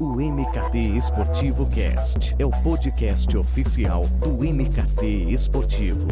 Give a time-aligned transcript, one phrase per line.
[0.00, 6.06] O MKT Esportivo Cast é o podcast oficial do MKT Esportivo.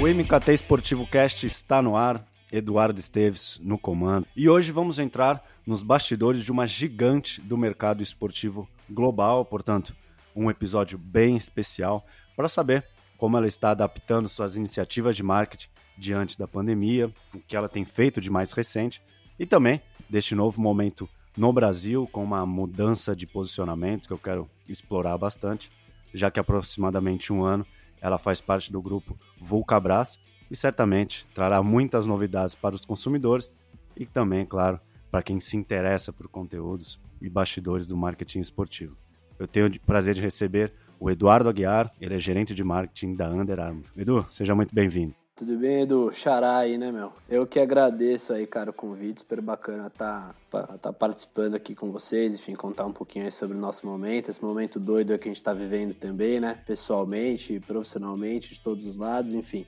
[0.00, 2.20] O MKT Esportivo Cast está no ar,
[2.52, 4.26] Eduardo Esteves no comando.
[4.36, 9.94] E hoje vamos entrar nos bastidores de uma gigante do mercado esportivo global, portanto,
[10.34, 12.04] um episódio bem especial
[12.36, 12.84] para saber
[13.16, 17.84] como ela está adaptando suas iniciativas de marketing diante da pandemia, o que ela tem
[17.84, 19.02] feito de mais recente
[19.38, 24.50] e também deste novo momento no Brasil com uma mudança de posicionamento que eu quero
[24.68, 25.70] explorar bastante,
[26.12, 27.66] já que aproximadamente um ano
[28.00, 30.18] ela faz parte do grupo Vulcabras
[30.50, 33.50] e certamente trará muitas novidades para os consumidores
[33.96, 38.96] e também, claro, para quem se interessa por conteúdos e bastidores do marketing esportivo.
[39.38, 43.28] Eu tenho o prazer de receber o Eduardo Aguiar, ele é gerente de marketing da
[43.30, 43.86] Under Armour.
[43.96, 45.14] Edu, seja muito bem-vindo.
[45.34, 46.12] Tudo bem, Edu?
[46.12, 47.10] Xará aí, né, meu?
[47.26, 49.22] Eu que agradeço aí, cara, o convite.
[49.22, 53.56] Super bacana estar tá, tá participando aqui com vocês, enfim, contar um pouquinho aí sobre
[53.56, 56.60] o nosso momento, esse momento doido que a gente está vivendo também, né?
[56.66, 59.64] Pessoalmente, profissionalmente, de todos os lados, enfim.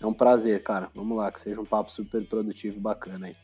[0.00, 0.90] É um prazer, cara.
[0.94, 3.36] Vamos lá, que seja um papo super produtivo, bacana aí.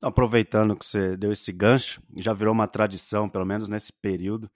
[0.00, 4.50] Aproveitando que você deu esse gancho, já virou uma tradição, pelo menos nesse período,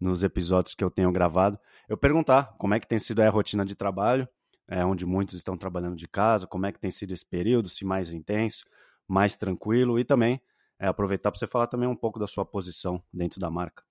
[0.00, 3.64] nos episódios que eu tenho gravado, eu perguntar como é que tem sido a rotina
[3.64, 4.28] de trabalho,
[4.68, 7.84] é, onde muitos estão trabalhando de casa, como é que tem sido esse período, se
[7.84, 8.64] mais intenso,
[9.06, 10.40] mais tranquilo, e também
[10.78, 13.87] é, aproveitar para você falar também um pouco da sua posição dentro da marca.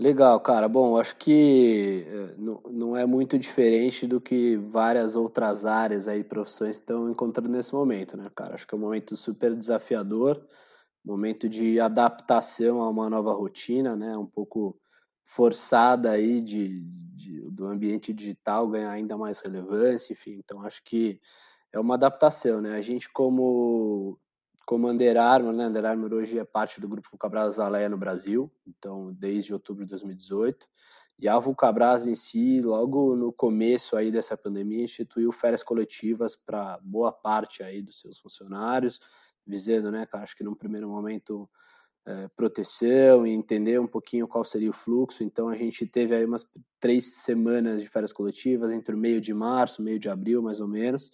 [0.00, 0.68] Legal, cara.
[0.68, 2.34] Bom, acho que eh,
[2.70, 8.16] não é muito diferente do que várias outras áreas aí, profissões estão encontrando nesse momento,
[8.16, 8.54] né, cara?
[8.54, 10.40] Acho que é um momento super desafiador,
[11.04, 14.16] momento de adaptação a uma nova rotina, né?
[14.16, 14.78] Um pouco
[15.24, 16.80] forçada aí de,
[17.16, 20.40] de do ambiente digital ganhar ainda mais relevância, enfim.
[20.44, 21.20] Então, acho que
[21.72, 22.76] é uma adaptação, né?
[22.76, 24.18] A gente como
[24.68, 25.66] como Under Armour, né?
[25.66, 29.88] Under Armour hoje é parte do grupo Vulcabras Aleia no Brasil, então desde outubro de
[29.88, 30.68] 2018.
[31.18, 36.78] E a Vulcabras em si, logo no começo aí dessa pandemia, instituiu férias coletivas para
[36.82, 39.00] boa parte aí dos seus funcionários,
[39.46, 41.48] visando, né, acho que num primeiro momento
[42.04, 45.24] é, proteção e entender um pouquinho qual seria o fluxo.
[45.24, 46.44] Então a gente teve aí umas
[46.78, 50.68] três semanas de férias coletivas entre o meio de março, meio de abril, mais ou
[50.68, 51.10] menos.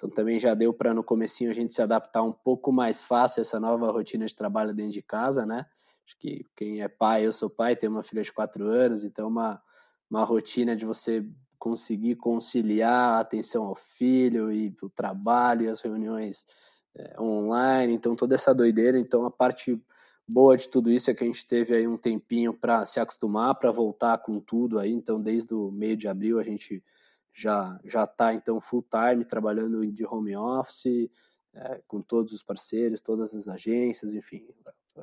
[0.00, 3.40] Então também já deu para no comecinho a gente se adaptar um pouco mais fácil
[3.40, 5.66] a essa nova rotina de trabalho dentro de casa, né?
[6.06, 9.28] Acho que quem é pai, eu sou pai, tenho uma filha de quatro anos, então
[9.28, 9.62] uma,
[10.10, 11.22] uma rotina de você
[11.58, 16.46] conseguir conciliar a atenção ao filho e o trabalho e as reuniões
[16.96, 19.78] é, online, então toda essa doideira, então a parte
[20.26, 23.54] boa de tudo isso é que a gente teve aí um tempinho para se acostumar,
[23.56, 26.82] para voltar com tudo aí, então desde o meio de abril a gente
[27.32, 31.10] já já está então full time trabalhando de home office
[31.54, 34.46] é, com todos os parceiros, todas as agências, enfim,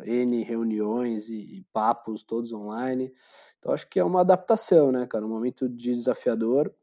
[0.06, 3.14] n reuniões e, e, papos todos online.
[3.58, 6.74] Então acho que é uma adaptação, né, cara, um momento desafiador,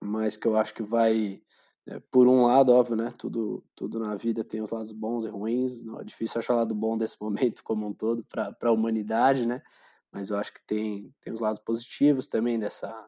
[0.00, 1.42] mas que eu acho que vai
[1.86, 3.12] é, por um lado, óbvio, né?
[3.18, 5.84] Tudo, tudo na vida tem os lados bons e ruins.
[5.84, 9.46] Não é difícil achar o lado bom desse momento como um todo para a humanidade,
[9.46, 9.62] né?
[10.10, 13.06] Mas eu acho que tem, tem os lados positivos também dessa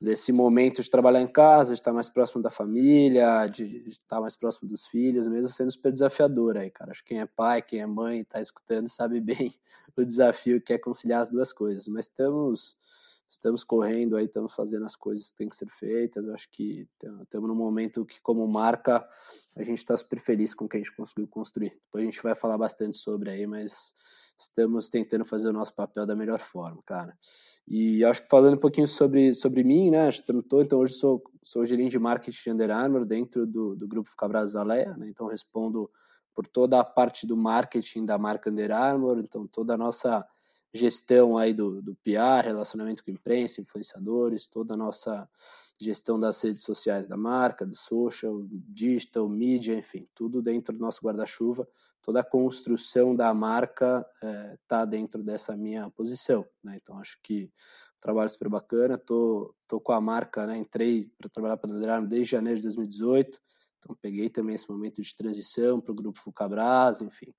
[0.00, 4.34] desse momento de trabalhar em casa, de estar mais próximo da família, de estar mais
[4.34, 6.90] próximo dos filhos, mesmo sendo super desafiador aí, cara.
[6.90, 9.54] Acho que quem é pai, quem é mãe, está escutando, sabe bem
[9.96, 11.86] o desafio que é conciliar as duas coisas.
[11.88, 12.76] Mas estamos
[13.28, 16.28] estamos correndo aí, estamos fazendo as coisas que têm que ser feitas.
[16.30, 16.88] Acho que
[17.22, 19.06] estamos num momento que, como marca,
[19.56, 21.70] a gente está super feliz com o que a gente conseguiu construir.
[21.84, 23.94] Depois a gente vai falar bastante sobre aí, mas
[24.40, 27.16] estamos tentando fazer o nosso papel da melhor forma, cara.
[27.68, 31.64] E acho que falando um pouquinho sobre, sobre mim, né, que então hoje sou, sou
[31.64, 35.90] gerente de marketing de Under Armour dentro do, do grupo Cabras Aleia, né, então respondo
[36.34, 40.26] por toda a parte do marketing da marca Under Armour, então toda a nossa
[40.72, 45.28] gestão aí do, do PR, relacionamento com imprensa, influenciadores, toda a nossa
[45.80, 51.00] gestão das redes sociais da marca, do social, digital, mídia, enfim, tudo dentro do nosso
[51.02, 51.66] guarda-chuva
[52.02, 54.06] toda a construção da marca
[54.62, 56.46] está eh, é, dentro dessa minha posição.
[56.62, 56.78] Né?
[56.80, 57.52] Então, acho que
[58.00, 58.98] trabalho super bacana.
[58.98, 60.56] Tô, tô com a marca, né?
[60.56, 63.38] entrei para trabalhar para Under desde janeiro de 2018,
[63.78, 67.32] então peguei também esse momento de transição para o grupo Fucabras, enfim.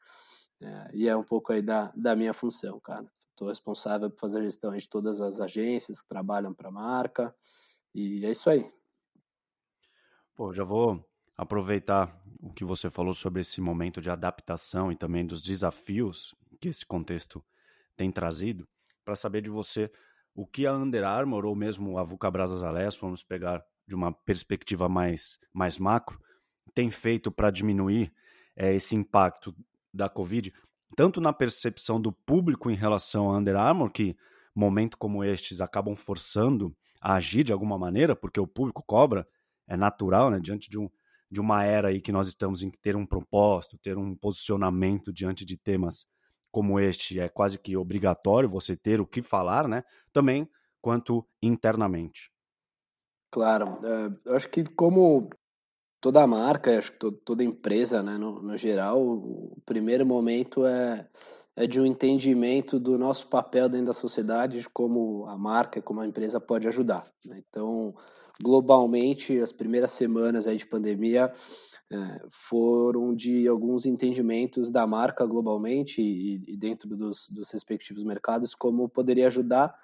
[0.62, 3.06] É, e é um pouco aí da, da minha função, cara.
[3.30, 7.36] Estou responsável por fazer a gestão de todas as agências que trabalham para a marca,
[7.94, 8.72] e é isso aí.
[10.36, 11.04] Pô, já vou
[11.42, 16.70] aproveitar o que você falou sobre esse momento de adaptação e também dos desafios que
[16.70, 17.44] esse contexto
[17.98, 18.68] tem trazido,
[19.04, 19.92] para saber de você
[20.36, 24.88] o que a Under Armour ou mesmo a Vulcabras Alés, vamos pegar de uma perspectiva
[24.88, 26.22] mais, mais macro,
[26.76, 28.14] tem feito para diminuir
[28.56, 29.52] é, esse impacto
[29.92, 30.54] da Covid,
[30.96, 34.16] tanto na percepção do público em relação à Under Armour, que
[34.54, 36.72] momentos como estes acabam forçando
[37.02, 39.28] a agir de alguma maneira, porque o público cobra,
[39.68, 40.88] é natural, né, diante de, um,
[41.32, 45.46] de uma era aí que nós estamos em ter um propósito, ter um posicionamento diante
[45.46, 46.06] de temas
[46.52, 50.50] como este, é quase que obrigatório você ter o que falar, né, também
[50.82, 52.30] quanto internamente.
[53.32, 55.30] Claro, é, eu acho que como
[56.02, 61.08] toda marca, acho que toda empresa, né, no, no geral, o primeiro momento é,
[61.56, 66.02] é de um entendimento do nosso papel dentro da sociedade, de como a marca, como
[66.02, 67.06] a empresa pode ajudar.
[67.26, 67.42] Né?
[67.48, 67.96] Então,
[68.42, 71.32] globalmente, as primeiras semanas aí de pandemia
[71.92, 78.56] é, foram de alguns entendimentos da marca globalmente e, e dentro dos, dos respectivos mercados,
[78.56, 79.76] como poderia ajudar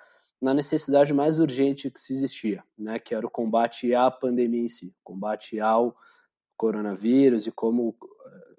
[0.41, 4.67] na necessidade mais urgente que se existia, né, que era o combate à pandemia em
[4.67, 5.95] si, combate ao
[6.55, 7.95] coronavírus e como,
[8.25, 8.55] eh,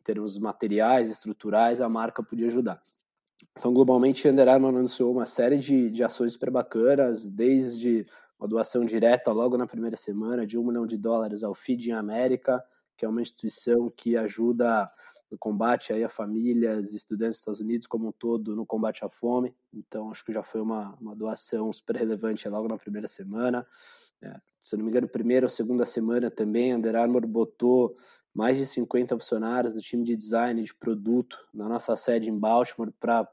[0.00, 2.80] em termos materiais, estruturais, a marca podia ajudar.
[3.58, 8.06] Então, globalmente, a Under Armour anunciou uma série de, de ações super bacanas, desde
[8.42, 12.60] uma doação direta logo na primeira semana de um milhão de dólares ao Feeding América,
[12.96, 14.84] que é uma instituição que ajuda
[15.30, 19.08] no combate aí a famílias, estudantes dos Estados Unidos como um todo no combate à
[19.08, 19.54] fome.
[19.72, 23.64] Então, acho que já foi uma, uma doação super relevante logo na primeira semana.
[24.20, 27.96] É, se não me engano, primeira ou segunda semana também, Under Armour botou
[28.34, 32.92] mais de 50 funcionários do time de design de produto na nossa sede em Baltimore
[32.98, 33.28] para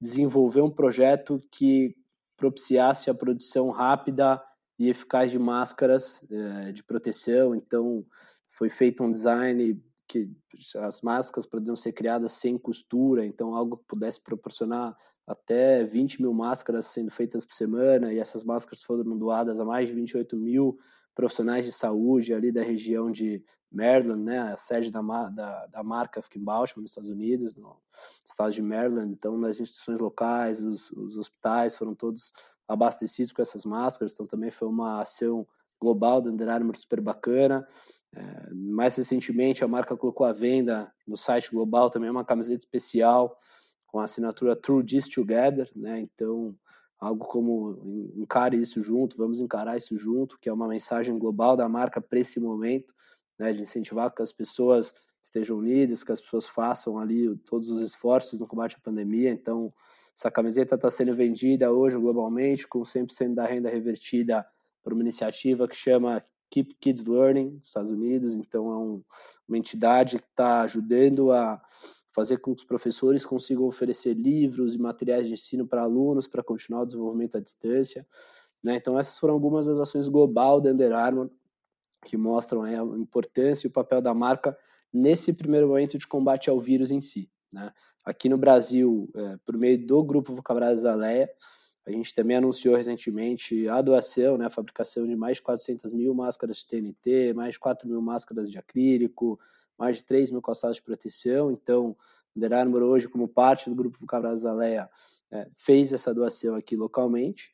[0.00, 1.96] desenvolver um projeto que
[2.36, 4.40] propiciasse a produção rápida
[4.78, 7.54] e eficaz de máscaras é, de proteção.
[7.54, 8.04] Então,
[8.50, 10.30] foi feito um design que
[10.76, 14.96] as máscaras poderiam ser criadas sem costura, então algo que pudesse proporcionar
[15.26, 19.88] até 20 mil máscaras sendo feitas por semana, e essas máscaras foram doadas a mais
[19.88, 20.78] de 28 mil
[21.14, 26.22] profissionais de saúde ali da região de Maryland, né, a sede da, da, da marca
[26.22, 27.76] fica em Baltimore, nos Estados Unidos, no
[28.24, 32.32] estado de Maryland, então nas instituições locais, os, os hospitais foram todos
[32.68, 35.46] abastecidos com essas máscaras, então também foi uma ação
[35.80, 37.66] global da Under Armour super bacana,
[38.14, 43.36] é, mais recentemente, a marca colocou à venda no site global também uma camiseta especial
[43.86, 46.00] com a assinatura True This Together, né?
[46.00, 46.54] Então,
[46.98, 51.68] algo como encare isso junto, vamos encarar isso junto, que é uma mensagem global da
[51.68, 52.94] marca para esse momento,
[53.38, 53.52] né?
[53.52, 58.40] De incentivar que as pessoas estejam unidas, que as pessoas façam ali todos os esforços
[58.40, 59.30] no combate à pandemia.
[59.30, 59.72] Então,
[60.14, 64.46] essa camiseta está sendo vendida hoje globalmente com 100% da renda revertida
[64.82, 69.02] por uma iniciativa que chama Keep Kids Learning, dos Estados Unidos, então é um,
[69.46, 71.60] uma entidade que está ajudando a
[72.14, 76.42] fazer com que os professores consigam oferecer livros e materiais de ensino para alunos para
[76.42, 78.06] continuar o desenvolvimento à distância.
[78.62, 78.76] Né?
[78.76, 81.30] Então essas foram algumas das ações global da Under Armour
[82.04, 84.56] que mostram a importância e o papel da marca
[84.92, 87.30] nesse primeiro momento de combate ao vírus em si.
[87.52, 87.72] Né?
[88.04, 91.30] Aqui no Brasil, é, por meio do Grupo Vocabulário Zaleia,
[91.86, 96.14] a gente também anunciou recentemente a doação, né, a fabricação de mais de 400 mil
[96.14, 99.40] máscaras de TNT, mais de 4 mil máscaras de acrílico,
[99.78, 101.50] mais de 3 mil calçados de proteção.
[101.50, 101.96] Então, o
[102.36, 104.90] Under Armour hoje, como parte do grupo Cabral Zaleia,
[105.30, 107.50] é, fez essa doação aqui localmente.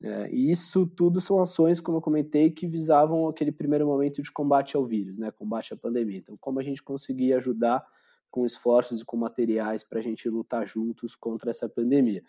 [0.00, 4.30] É, e isso tudo são ações, como eu comentei, que visavam aquele primeiro momento de
[4.30, 6.18] combate ao vírus, né, combate à pandemia.
[6.18, 7.84] Então, como a gente conseguia ajudar
[8.32, 12.24] com esforços e com materiais para a gente lutar juntos contra essa pandemia.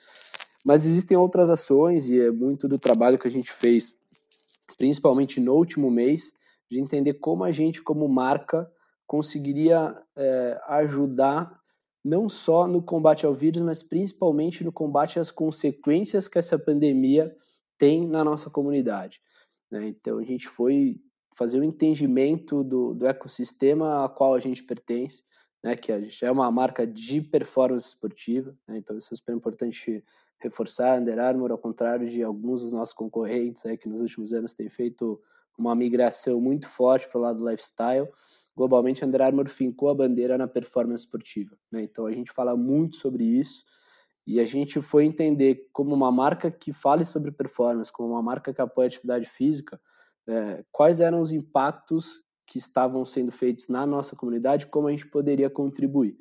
[0.66, 3.96] Mas existem outras ações, e é muito do trabalho que a gente fez,
[4.78, 6.34] principalmente no último mês,
[6.70, 8.70] de entender como a gente, como marca,
[9.08, 11.60] conseguiria é, ajudar
[12.04, 17.34] não só no combate ao vírus, mas principalmente no combate às consequências que essa pandemia
[17.78, 19.22] tem na nossa comunidade.
[19.72, 19.88] Né?
[19.88, 21.00] Então, a gente foi
[21.36, 25.24] fazer o um entendimento do, do ecossistema a qual a gente pertence,
[25.64, 25.76] né?
[25.76, 28.78] que a gente é uma marca de performance esportiva, né?
[28.78, 30.04] então isso é super importante
[30.40, 34.68] reforçar Under Armour, ao contrário de alguns dos nossos concorrentes que nos últimos anos têm
[34.68, 35.22] feito
[35.58, 38.10] uma migração muito forte para o lado do lifestyle.
[38.56, 41.58] Globalmente, Under Armour fincou a bandeira na performance esportiva.
[41.72, 41.84] Né?
[41.84, 43.64] Então, a gente fala muito sobre isso
[44.26, 48.54] e a gente foi entender como uma marca que fale sobre performance, como uma marca
[48.54, 49.80] que apoia atividade física,
[50.28, 55.08] é, quais eram os impactos que estavam sendo feitos na nossa comunidade, como a gente
[55.08, 56.16] poderia contribuir.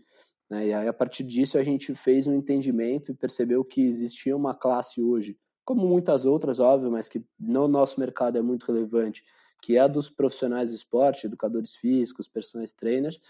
[0.49, 0.69] Né?
[0.69, 4.55] E aí, a partir disso, a gente fez um entendimento e percebeu que existia uma
[4.55, 9.23] classe hoje, como muitas outras, óbvio, mas que no nosso mercado é muito relevante,
[9.61, 13.21] que é a dos profissionais do esporte, educadores físicos, personagens trainers,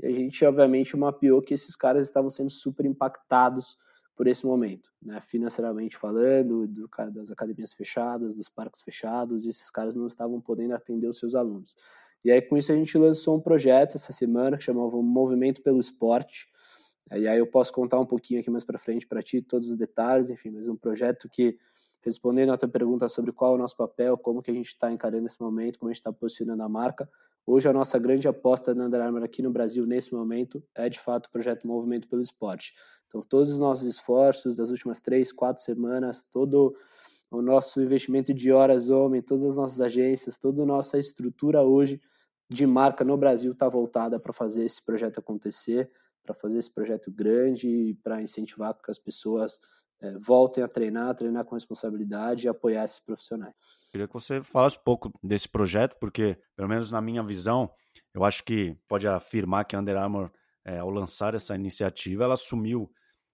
[0.00, 3.76] e a gente, obviamente, mapeou que esses caras estavam sendo super impactados
[4.14, 5.20] por esse momento, né?
[5.20, 11.08] financeiramente falando, do, das academias fechadas, dos parques fechados, esses caras não estavam podendo atender
[11.08, 11.74] os seus alunos.
[12.24, 15.80] E aí, com isso, a gente lançou um projeto essa semana que chamava Movimento pelo
[15.80, 16.46] Esporte.
[17.10, 19.76] E aí eu posso contar um pouquinho aqui mais para frente para ti todos os
[19.76, 21.58] detalhes, enfim, mas um projeto que,
[22.00, 24.90] respondendo a tua pergunta sobre qual é o nosso papel, como que a gente está
[24.90, 27.08] encarando esse momento, como a gente está posicionando a marca,
[27.44, 31.00] Hoje a nossa grande aposta na Under Armour aqui no Brasil nesse momento é de
[31.00, 32.72] fato o projeto Movimento pelo Esporte.
[33.08, 36.72] Então todos os nossos esforços das últimas três, quatro semanas, todo
[37.32, 42.00] o nosso investimento de horas homem, todas as nossas agências, toda a nossa estrutura hoje
[42.52, 45.90] de marca no Brasil está voltada para fazer esse projeto acontecer,
[46.22, 49.58] para fazer esse projeto grande para incentivar que as pessoas
[50.00, 53.54] é, voltem a treinar, treinar com responsabilidade e apoiar esses profissionais.
[53.90, 57.70] Queria que você falasse um pouco desse projeto, porque, pelo menos na minha visão,
[58.14, 60.30] eu acho que pode afirmar que a Under Armour,
[60.64, 62.90] é, ao lançar essa iniciativa, ela assumiu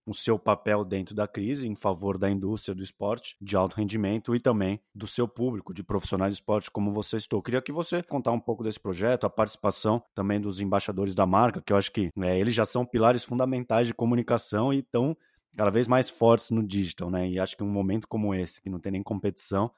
[0.09, 4.35] o seu papel dentro da crise em favor da indústria do esporte de alto rendimento
[4.35, 7.43] e também do seu público de profissionais de esporte como você estou.
[7.43, 11.61] Queria que você contar um pouco desse projeto, a participação também dos embaixadores da marca,
[11.61, 15.15] que eu acho que é, eles já são pilares fundamentais de comunicação e estão
[15.55, 17.29] cada vez mais fortes no digital, né?
[17.29, 19.71] E acho que um momento como esse, que não tem nem competição,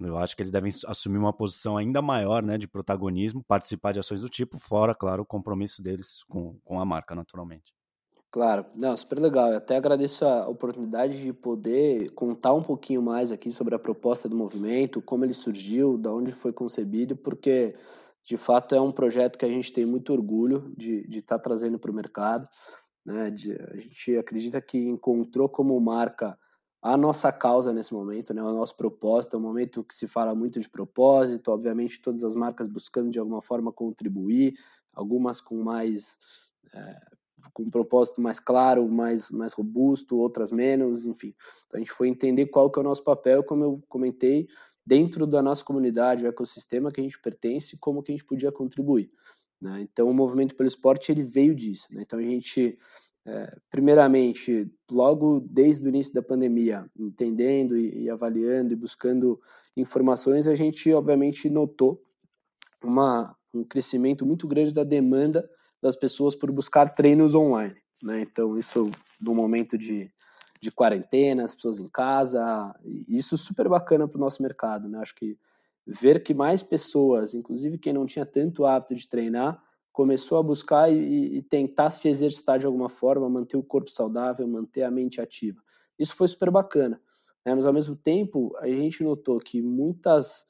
[0.00, 4.00] eu acho que eles devem assumir uma posição ainda maior, né, de protagonismo, participar de
[4.00, 7.77] ações do tipo, fora, claro, o compromisso deles com, com a marca, naturalmente.
[8.30, 9.50] Claro, não, super legal.
[9.50, 14.28] Eu até agradeço a oportunidade de poder contar um pouquinho mais aqui sobre a proposta
[14.28, 17.74] do movimento, como ele surgiu, de onde foi concebido, porque
[18.22, 21.78] de fato é um projeto que a gente tem muito orgulho de estar tá trazendo
[21.78, 22.46] para o mercado.
[23.04, 23.30] Né?
[23.30, 26.38] De, a gente acredita que encontrou como marca
[26.82, 28.42] a nossa causa nesse momento, né?
[28.42, 29.36] o nosso propósito.
[29.36, 33.18] É um momento que se fala muito de propósito, obviamente, todas as marcas buscando de
[33.18, 34.52] alguma forma contribuir,
[34.92, 36.18] algumas com mais.
[36.74, 37.17] É,
[37.52, 41.34] com um propósito mais claro, mais, mais robusto, outras menos, enfim.
[41.66, 44.46] Então a gente foi entender qual que é o nosso papel, como eu comentei,
[44.88, 48.50] dentro da nossa comunidade, o ecossistema que a gente pertence, como que a gente podia
[48.50, 49.10] contribuir.
[49.60, 49.82] Né?
[49.82, 51.88] Então, o movimento pelo esporte ele veio disso.
[51.90, 52.02] Né?
[52.02, 52.78] Então, a gente,
[53.26, 59.38] é, primeiramente, logo desde o início da pandemia, entendendo e, e, avaliando e buscando
[59.76, 62.02] informações, a gente, obviamente, notou
[62.82, 65.48] uma, um crescimento muito grande da demanda
[65.80, 67.76] das pessoas por buscar treinos online.
[68.02, 68.22] Né?
[68.22, 70.10] Então, isso no momento de,
[70.60, 72.74] de quarentena, as pessoas em casa,
[73.08, 74.88] isso super bacana para o nosso mercado.
[74.88, 74.98] Né?
[74.98, 75.38] Acho que
[75.86, 80.92] ver que mais pessoas, inclusive quem não tinha tanto hábito de treinar, começou a buscar
[80.92, 85.20] e, e, tentar se exercitar de alguma forma, manter o corpo saudável, manter a mente
[85.20, 85.60] ativa.
[85.98, 87.00] Isso foi super bacana.
[87.44, 87.52] Né?
[87.54, 90.46] Mas ao mesmo tempo, a gente notou que muitas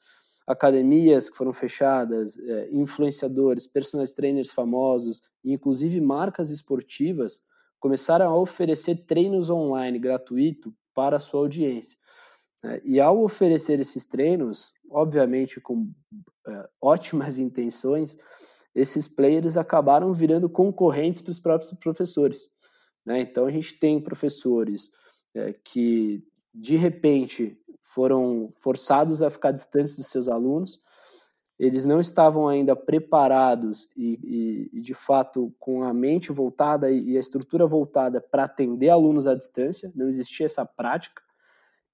[0.49, 7.39] academias que foram fechadas, é, influenciadores, personal trainers famosos, inclusive marcas esportivas,
[7.79, 11.95] começaram a oferecer treinos online gratuito para a sua audiência.
[12.63, 12.81] Né?
[12.83, 15.91] E ao oferecer esses treinos, obviamente com
[16.47, 18.17] é, ótimas intenções,
[18.73, 22.49] esses players acabaram virando concorrentes para os próprios professores.
[23.05, 23.21] Né?
[23.21, 24.89] Então a gente tem professores
[25.35, 30.79] é, que de repente foram forçados a ficar distantes dos seus alunos,
[31.59, 37.19] eles não estavam ainda preparados e, e, de fato com a mente voltada e a
[37.19, 41.21] estrutura voltada para atender alunos à distância, não existia essa prática.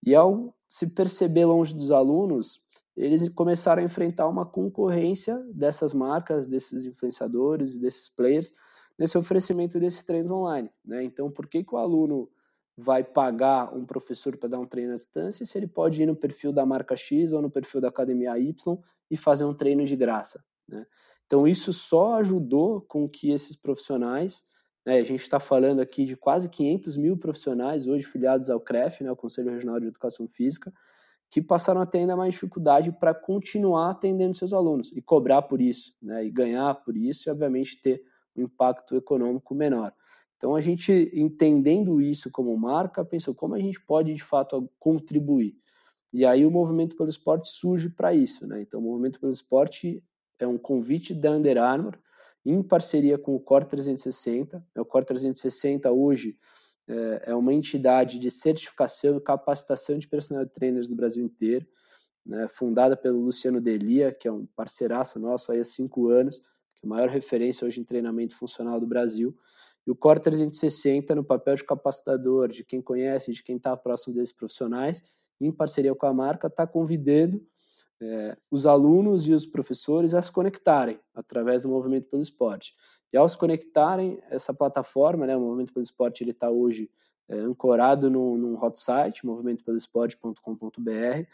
[0.05, 2.62] E ao se perceber longe dos alunos,
[2.95, 8.53] eles começaram a enfrentar uma concorrência dessas marcas, desses influenciadores, desses players,
[9.00, 10.69] nesse oferecimento desses treinos online.
[10.85, 11.03] Né?
[11.03, 12.29] Então, por que, que o aluno
[12.77, 16.15] vai pagar um professor para dar um treino à distância se ele pode ir no
[16.15, 18.77] perfil da marca X ou no perfil da academia Y
[19.10, 20.44] e fazer um treino de graça?
[20.67, 20.86] Né?
[21.25, 24.44] Então, isso só ajudou com que esses profissionais,
[24.86, 29.03] né, a gente está falando aqui de quase 500 mil profissionais hoje filiados ao CREF,
[29.03, 30.72] né, o Conselho Regional de Educação Física,
[31.32, 35.60] que passaram a ter ainda mais dificuldade para continuar atendendo seus alunos e cobrar por
[35.60, 38.03] isso, né, e ganhar por isso e, obviamente, ter
[38.36, 39.94] um impacto econômico menor.
[40.37, 45.55] Então, a gente, entendendo isso como marca, pensou como a gente pode, de fato, contribuir.
[46.13, 48.45] E aí o Movimento pelo Esporte surge para isso.
[48.47, 48.61] Né?
[48.61, 50.03] Então, o Movimento pelo Esporte
[50.39, 51.97] é um convite da Under Armour,
[52.45, 54.63] em parceria com o Core 360.
[54.77, 56.37] O Core 360 hoje
[56.87, 61.65] é, é uma entidade de certificação e capacitação de personal trainers do Brasil inteiro,
[62.25, 66.85] né, fundada pelo Luciano Delia, que é um parceiraço nosso há cinco anos, que é
[66.85, 69.35] a maior referência hoje em treinamento funcional do Brasil.
[69.85, 74.15] E o Core 360, no papel de capacitador, de quem conhece, de quem está próximo
[74.15, 75.03] desses profissionais,
[75.39, 77.45] em parceria com a marca, está convidando
[78.01, 82.73] é, os alunos e os professores a se conectarem através do Movimento pelo Esporte.
[83.11, 86.89] E ao se conectarem, essa plataforma, né, o Movimento pelo Esporte, ele está hoje
[87.27, 91.27] é, ancorado num, num hot site, movimentopelosport.com.br,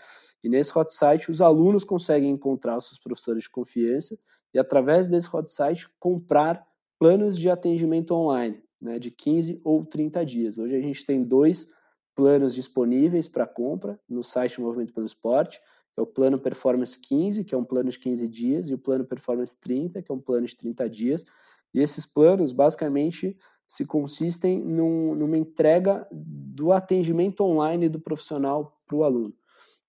[0.43, 4.17] e nesse hot site os alunos conseguem encontrar os seus professores de confiança
[4.53, 6.65] e, através desse hot site, comprar
[7.01, 10.59] planos de atendimento online, né, de 15 ou 30 dias.
[10.59, 11.73] Hoje a gente tem dois
[12.13, 17.43] planos disponíveis para compra no site Movimento pelo Esporte, que é o plano Performance 15,
[17.43, 20.19] que é um plano de 15 dias, e o plano Performance 30, que é um
[20.19, 21.25] plano de 30 dias.
[21.73, 23.35] E esses planos, basicamente,
[23.67, 29.33] se consistem num, numa entrega do atendimento online do profissional para o aluno.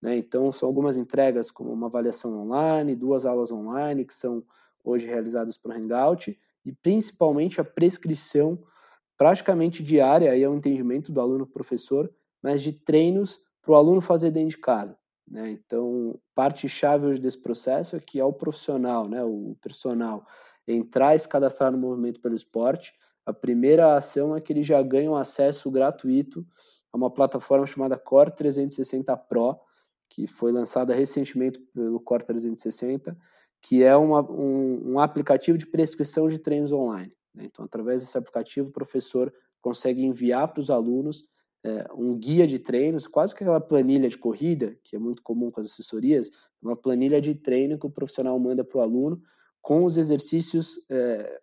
[0.01, 0.17] Né?
[0.17, 4.43] Então, são algumas entregas, como uma avaliação online, duas aulas online, que são
[4.83, 8.63] hoje realizadas por Hangout, e principalmente a prescrição
[9.17, 14.31] praticamente diária, aí é o entendimento do aluno-professor, mas de treinos para o aluno fazer
[14.31, 14.99] dentro de casa.
[15.29, 15.51] Né?
[15.53, 20.27] Então, parte-chave hoje desse processo é que é o profissional, né, o personal,
[20.67, 22.93] entrar e se cadastrar no movimento pelo esporte.
[23.25, 26.45] A primeira ação é que ele já ganha um acesso gratuito
[26.93, 29.59] a uma plataforma chamada Core 360 Pro,
[30.09, 33.17] que foi lançada recentemente pelo Core 360,
[33.63, 37.13] que é uma, um, um aplicativo de prescrição de treinos online.
[37.37, 37.45] Né?
[37.45, 41.25] Então, através desse aplicativo, o professor consegue enviar para os alunos
[41.65, 45.51] é, um guia de treinos, quase que aquela planilha de corrida, que é muito comum
[45.51, 46.29] com as assessorias,
[46.61, 49.23] uma planilha de treino que o profissional manda para o aluno
[49.61, 51.41] com os exercícios é,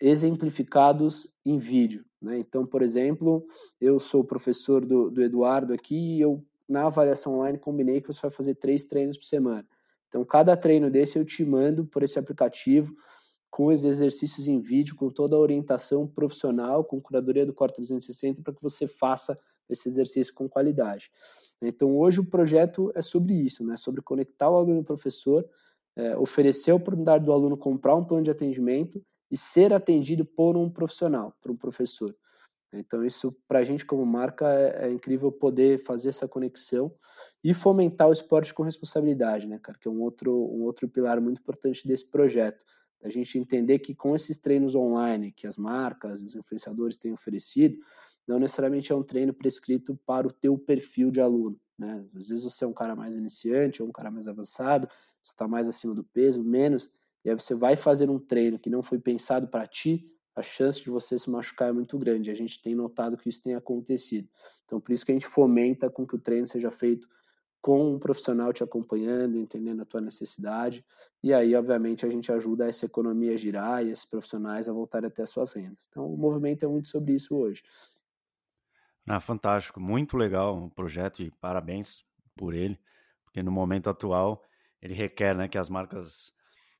[0.00, 2.02] exemplificados em vídeo.
[2.20, 2.38] Né?
[2.38, 3.46] Então, por exemplo,
[3.78, 8.22] eu sou professor do, do Eduardo aqui e eu, na avaliação online, combinei que você
[8.22, 9.66] vai fazer três treinos por semana.
[10.08, 12.94] Então, cada treino desse eu te mando por esse aplicativo,
[13.50, 18.42] com os exercícios em vídeo, com toda a orientação profissional, com curadoria do Core 360,
[18.42, 19.36] para que você faça
[19.68, 21.10] esse exercício com qualidade.
[21.60, 23.76] Então, hoje o projeto é sobre isso, né?
[23.76, 25.48] sobre conectar o aluno e o professor,
[25.96, 30.56] é, oferecer a oportunidade do aluno comprar um plano de atendimento e ser atendido por
[30.56, 32.14] um profissional, por um professor.
[32.72, 36.94] Então, isso para a gente como marca é, é, incrível poder fazer essa conexão
[37.42, 39.78] e fomentar o esporte com responsabilidade, né, cara?
[39.78, 42.64] Que é um outro, um outro pilar muito importante desse projeto.
[43.02, 47.78] A gente entender que com esses treinos online que as marcas, os influenciadores têm oferecido,
[48.26, 51.58] não necessariamente é um treino prescrito para o teu perfil de aluno.
[51.78, 52.04] Né?
[52.14, 54.88] Às vezes você é um cara mais iniciante ou um cara mais avançado,
[55.22, 56.90] está mais acima do peso, menos,
[57.24, 60.80] e aí você vai fazer um treino que não foi pensado para ti, a chance
[60.80, 62.30] de você se machucar é muito grande.
[62.30, 64.28] A gente tem notado que isso tem acontecido.
[64.64, 67.08] Então, por isso que a gente fomenta com que o treino seja feito
[67.60, 70.84] com um profissional te acompanhando, entendendo a tua necessidade,
[71.22, 75.08] e aí, obviamente, a gente ajuda essa economia a girar e esses profissionais a voltarem
[75.08, 75.88] até as suas rendas.
[75.90, 77.62] Então, o movimento é muito sobre isso hoje.
[79.06, 82.04] Ah, fantástico, muito legal o projeto e parabéns
[82.36, 82.78] por ele,
[83.24, 84.44] porque no momento atual
[84.80, 86.32] ele requer né, que as marcas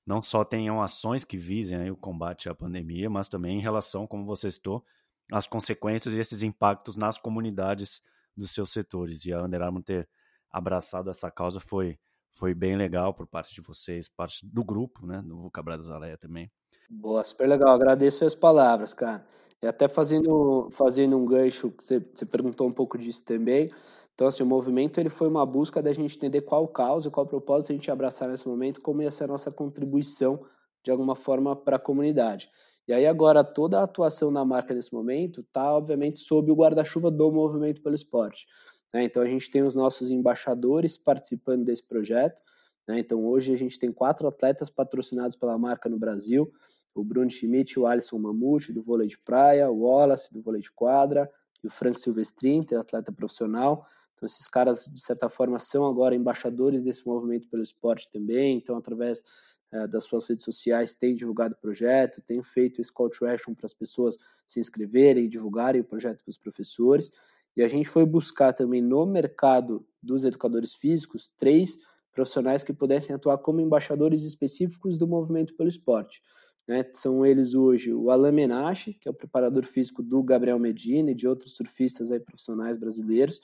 [0.09, 4.25] não só tenham ações que visem o combate à pandemia, mas também em relação, como
[4.25, 4.83] você citou,
[5.31, 8.01] às consequências e esses impactos nas comunidades
[8.35, 9.27] dos seus setores.
[9.27, 10.09] E a Under Armour ter
[10.51, 11.99] abraçado essa causa foi,
[12.33, 16.51] foi bem legal por parte de vocês, parte do grupo, né, do Vuca Brasileia também.
[16.88, 17.75] Boa, super legal.
[17.75, 19.27] Agradeço as palavras, cara.
[19.62, 23.71] E até fazendo, fazendo um gancho, você, você perguntou um pouco disso também.
[24.18, 27.70] Então, assim, o movimento ele foi uma busca da gente entender qual causa, qual propósito
[27.70, 30.44] a gente abraçar nesse momento, como ia ser a nossa contribuição,
[30.83, 32.50] de alguma forma, para a comunidade.
[32.88, 37.12] E aí, agora, toda a atuação da marca nesse momento está, obviamente, sob o guarda-chuva
[37.12, 38.48] do movimento pelo esporte.
[38.92, 39.04] Né?
[39.04, 42.42] Então, a gente tem os nossos embaixadores participando desse projeto.
[42.88, 42.98] Né?
[42.98, 46.50] Então, hoje a gente tem quatro atletas patrocinados pela marca no Brasil:
[46.92, 50.72] o Bruno Schmidt, o Alisson Mamute, do vôlei de praia, o Wallace, do vôlei de
[50.72, 51.31] quadra,
[51.62, 53.87] e o Frank Silvestrin, atleta profissional.
[54.18, 58.57] Então, esses caras, de certa forma, são agora embaixadores desse movimento pelo esporte também.
[58.57, 59.22] Então, através
[59.70, 63.54] é, das suas redes sociais, têm divulgado o projeto, têm feito esse call to action
[63.54, 67.12] para as pessoas se inscreverem e divulgarem o projeto para os professores.
[67.57, 71.78] E a gente foi buscar também no mercado dos educadores físicos três
[72.12, 76.20] profissionais que pudessem atuar como embaixadores específicos do movimento pelo esporte.
[76.66, 76.85] Né?
[76.92, 81.14] São eles hoje o Alain Menache, que é o preparador físico do Gabriel Medina e
[81.14, 83.40] de outros surfistas aí profissionais brasileiros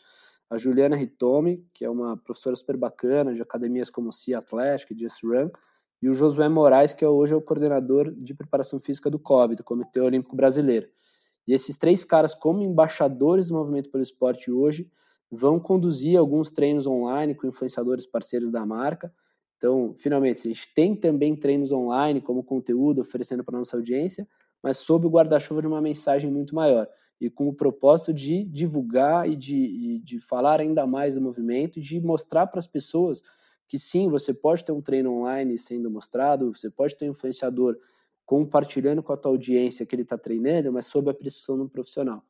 [0.50, 5.22] a Juliana Ritomi, que é uma professora super bacana de academias como Sea Athletic Just
[5.22, 5.50] Run,
[6.02, 9.56] e o Josué Moraes, que é hoje é o coordenador de preparação física do COB,
[9.56, 10.86] do Comitê Olímpico Brasileiro.
[11.46, 14.90] E esses três caras, como embaixadores do movimento pelo esporte hoje,
[15.30, 19.12] vão conduzir alguns treinos online com influenciadores parceiros da marca.
[19.56, 24.28] Então, finalmente, a gente tem também treinos online como conteúdo oferecendo para nossa audiência,
[24.62, 26.88] mas sob o guarda-chuva de uma mensagem muito maior
[27.20, 31.82] e com o propósito de divulgar e de, de falar ainda mais do movimento e
[31.82, 33.22] de mostrar para as pessoas
[33.66, 37.76] que sim, você pode ter um treino online sendo mostrado, você pode ter um influenciador
[38.26, 42.22] compartilhando com a tua audiência que ele está treinando, mas sob a pressão do profissional.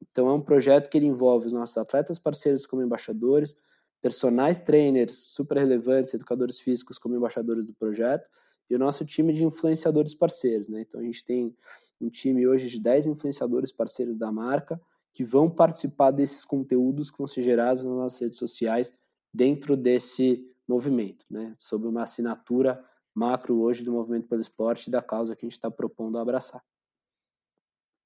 [0.00, 3.56] Então é um projeto que ele envolve os nossos atletas parceiros como embaixadores,
[4.02, 8.28] personagens trainers super relevantes, educadores físicos como embaixadores do projeto,
[8.68, 10.68] e o nosso time de influenciadores parceiros.
[10.68, 10.82] Né?
[10.82, 11.54] Então a gente tem
[12.00, 14.80] um time hoje de 10 influenciadores parceiros da marca
[15.12, 18.92] que vão participar desses conteúdos que vão ser gerados nas nossas redes sociais
[19.32, 21.54] dentro desse movimento, né?
[21.58, 25.56] sob uma assinatura macro hoje do movimento pelo esporte e da causa que a gente
[25.56, 26.62] está propondo abraçar.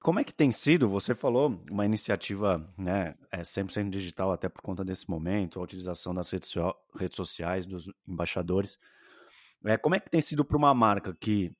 [0.01, 0.89] Como é que tem sido?
[0.89, 6.11] Você falou uma iniciativa, né, é 100% digital até por conta desse momento, a utilização
[6.11, 6.51] das redes,
[6.95, 8.79] redes sociais dos embaixadores.
[9.65, 11.51] É, como é que tem sido para uma marca que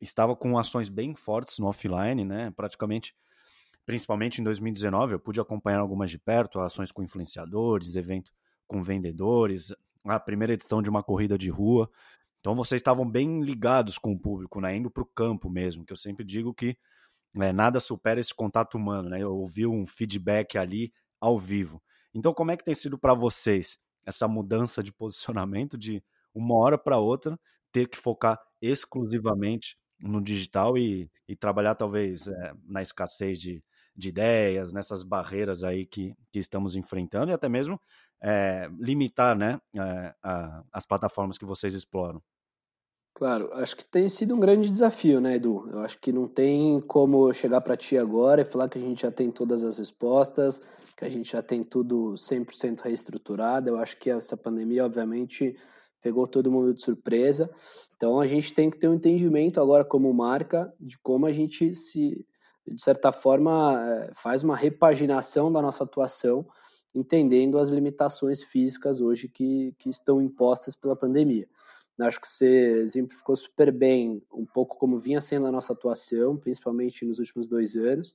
[0.00, 3.14] estava com ações bem fortes no offline, né, praticamente,
[3.86, 8.32] principalmente em 2019, eu pude acompanhar algumas de perto, ações com influenciadores, evento
[8.66, 11.88] com vendedores, a primeira edição de uma corrida de rua.
[12.40, 15.92] Então vocês estavam bem ligados com o público, né, indo para o campo mesmo, que
[15.92, 16.76] eu sempre digo que
[17.36, 19.20] é, nada supera esse contato humano, né?
[19.20, 21.82] Eu ouvi um feedback ali ao vivo.
[22.14, 26.02] Então, como é que tem sido para vocês essa mudança de posicionamento de
[26.34, 27.38] uma hora para outra
[27.72, 33.62] ter que focar exclusivamente no digital e, e trabalhar talvez é, na escassez de,
[33.96, 37.80] de ideias, nessas barreiras aí que, que estamos enfrentando e até mesmo
[38.20, 42.22] é, limitar né, é, a, as plataformas que vocês exploram?
[43.16, 45.68] Claro, acho que tem sido um grande desafio, né, Edu?
[45.70, 49.02] Eu acho que não tem como chegar para ti agora e falar que a gente
[49.02, 50.60] já tem todas as respostas,
[50.96, 53.68] que a gente já tem tudo 100% reestruturado.
[53.68, 55.56] Eu acho que essa pandemia, obviamente,
[56.04, 57.50] pegou todo mundo de surpresa.
[57.96, 61.74] Então, a gente tem que ter um entendimento agora como marca de como a gente
[61.74, 62.26] se,
[62.66, 66.46] de certa forma, eh, faz uma repaginação da nossa atuação,
[66.94, 71.48] entendendo as limitações físicas hoje que, que estão impostas pela pandemia.
[71.98, 77.06] Acho que você exemplificou super bem um pouco como vinha sendo a nossa atuação, principalmente
[77.06, 78.14] nos últimos dois anos.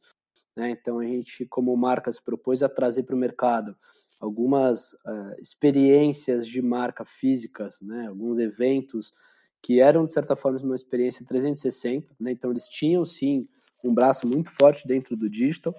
[0.56, 0.70] Né?
[0.70, 3.76] Então, a gente, como marca, se propôs a trazer para o mercado
[4.20, 8.08] algumas uh, experiências de marca físicas, né?
[8.08, 9.14] alguns eventos
[9.62, 12.16] que eram, de certa forma, uma experiência 360.
[12.20, 12.32] Né?
[12.32, 13.48] Então, eles tinham, sim,
[13.84, 15.76] um braço muito forte dentro do digital,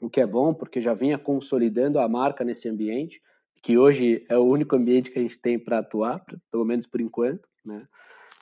[0.00, 3.20] o que é bom, porque já vinha consolidando a marca nesse ambiente
[3.66, 7.00] que hoje é o único ambiente que a gente tem para atuar, pelo menos por
[7.00, 7.78] enquanto, né?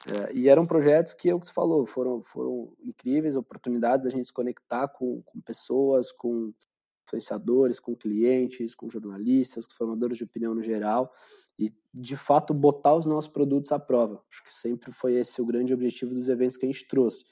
[0.06, 4.10] É, e eram projetos que, é o que você falou, foram, foram incríveis oportunidades a
[4.10, 6.52] gente se conectar com, com pessoas, com
[7.04, 11.12] influenciadores, com clientes, com jornalistas, com formadores de opinião no geral,
[11.58, 14.22] e de fato botar os nossos produtos à prova.
[14.30, 17.24] Acho que sempre foi esse o grande objetivo dos eventos que a gente trouxe.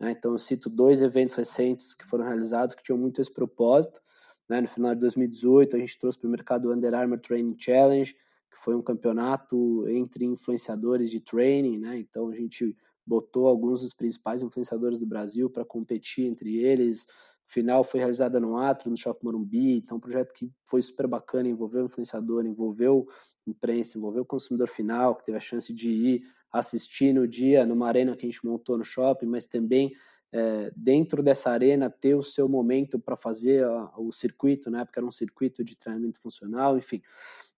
[0.00, 0.12] Né?
[0.12, 4.00] Então, eu cito dois eventos recentes que foram realizados que tinham muito esse propósito.
[4.48, 4.60] Né?
[4.60, 8.14] No final de 2018, a gente trouxe para o mercado o Under Armour Training Challenge,
[8.14, 11.78] que foi um campeonato entre influenciadores de training.
[11.78, 11.98] Né?
[11.98, 12.74] Então, a gente
[13.06, 17.06] botou alguns dos principais influenciadores do Brasil para competir entre eles.
[17.48, 19.78] Final foi realizada no Atro, no Shopping Morumbi.
[19.78, 23.06] Então, um projeto que foi super bacana, envolveu influenciador, envolveu
[23.46, 28.14] imprensa, envolveu consumidor final, que teve a chance de ir assistir no dia numa arena
[28.14, 29.92] que a gente montou no shopping, mas também
[30.30, 35.00] é, dentro dessa arena ter o seu momento para fazer a, o circuito, na época
[35.00, 37.00] era um circuito de treinamento funcional, enfim.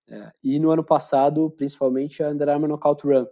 [0.08, 3.26] É, e no ano passado, principalmente a Under Armour Knockout Run.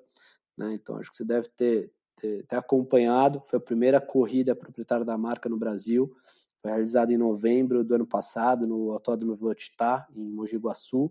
[0.56, 0.74] Né?
[0.74, 5.16] Então acho que você deve ter, ter, ter, acompanhado, foi a primeira corrida proprietária da
[5.16, 6.12] marca no Brasil,
[6.60, 11.10] foi realizada em novembro do ano passado no Autódromo Velocitar, em Mogi Guaçu,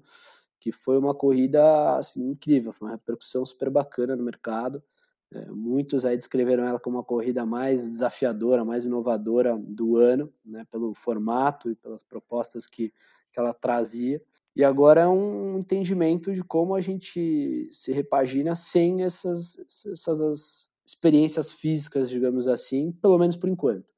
[0.60, 4.84] que foi uma corrida assim, incrível, foi uma repercussão super bacana no mercado.
[5.32, 10.66] É, muitos aí descreveram ela como a corrida mais desafiadora, mais inovadora do ano, né,
[10.72, 12.94] pelo formato e pelas propostas que,
[13.32, 14.22] que ela trazia.
[14.56, 21.52] E agora é um entendimento de como a gente se repagina sem essas, essas experiências
[21.52, 23.97] físicas, digamos assim, pelo menos por enquanto.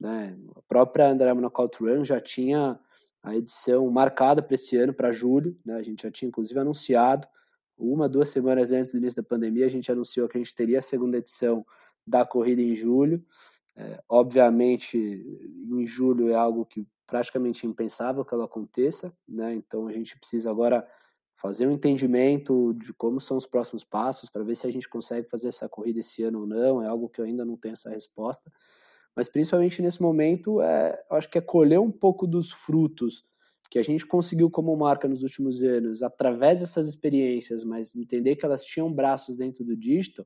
[0.00, 0.38] Né?
[0.56, 2.78] A própria André Knockout Run já tinha
[3.22, 5.74] a edição marcada para esse ano, para julho, né?
[5.74, 7.26] a gente já tinha inclusive anunciado
[7.78, 10.78] uma, duas semanas antes do início da pandemia, a gente anunciou que a gente teria
[10.78, 11.64] a segunda edição
[12.04, 13.24] da corrida em julho.
[13.76, 19.54] É, obviamente, em julho é algo que praticamente impensável que ela aconteça, né?
[19.54, 20.86] Então a gente precisa agora
[21.36, 25.28] fazer um entendimento de como são os próximos passos para ver se a gente consegue
[25.28, 26.82] fazer essa corrida esse ano ou não.
[26.82, 28.50] É algo que eu ainda não tenho essa resposta.
[29.18, 33.24] Mas principalmente nesse momento, é, acho que é colher um pouco dos frutos
[33.68, 38.46] que a gente conseguiu como marca nos últimos anos, através dessas experiências, mas entender que
[38.46, 40.24] elas tinham braços dentro do digital,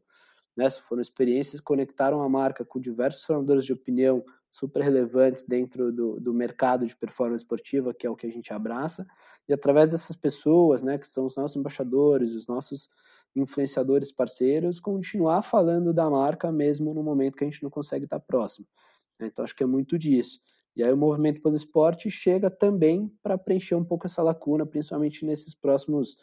[0.55, 5.90] né, foram experiências que conectaram a marca com diversos formadores de opinião super relevantes dentro
[5.90, 9.07] do, do mercado de performance esportiva, que é o que a gente abraça,
[9.48, 12.90] e através dessas pessoas, né, que são os nossos embaixadores, os nossos
[13.35, 18.21] influenciadores parceiros, continuar falando da marca mesmo no momento que a gente não consegue estar
[18.21, 18.66] próximo.
[19.21, 20.40] Então, acho que é muito disso.
[20.75, 25.25] E aí o movimento pelo esporte chega também para preencher um pouco essa lacuna, principalmente
[25.25, 26.16] nesses próximos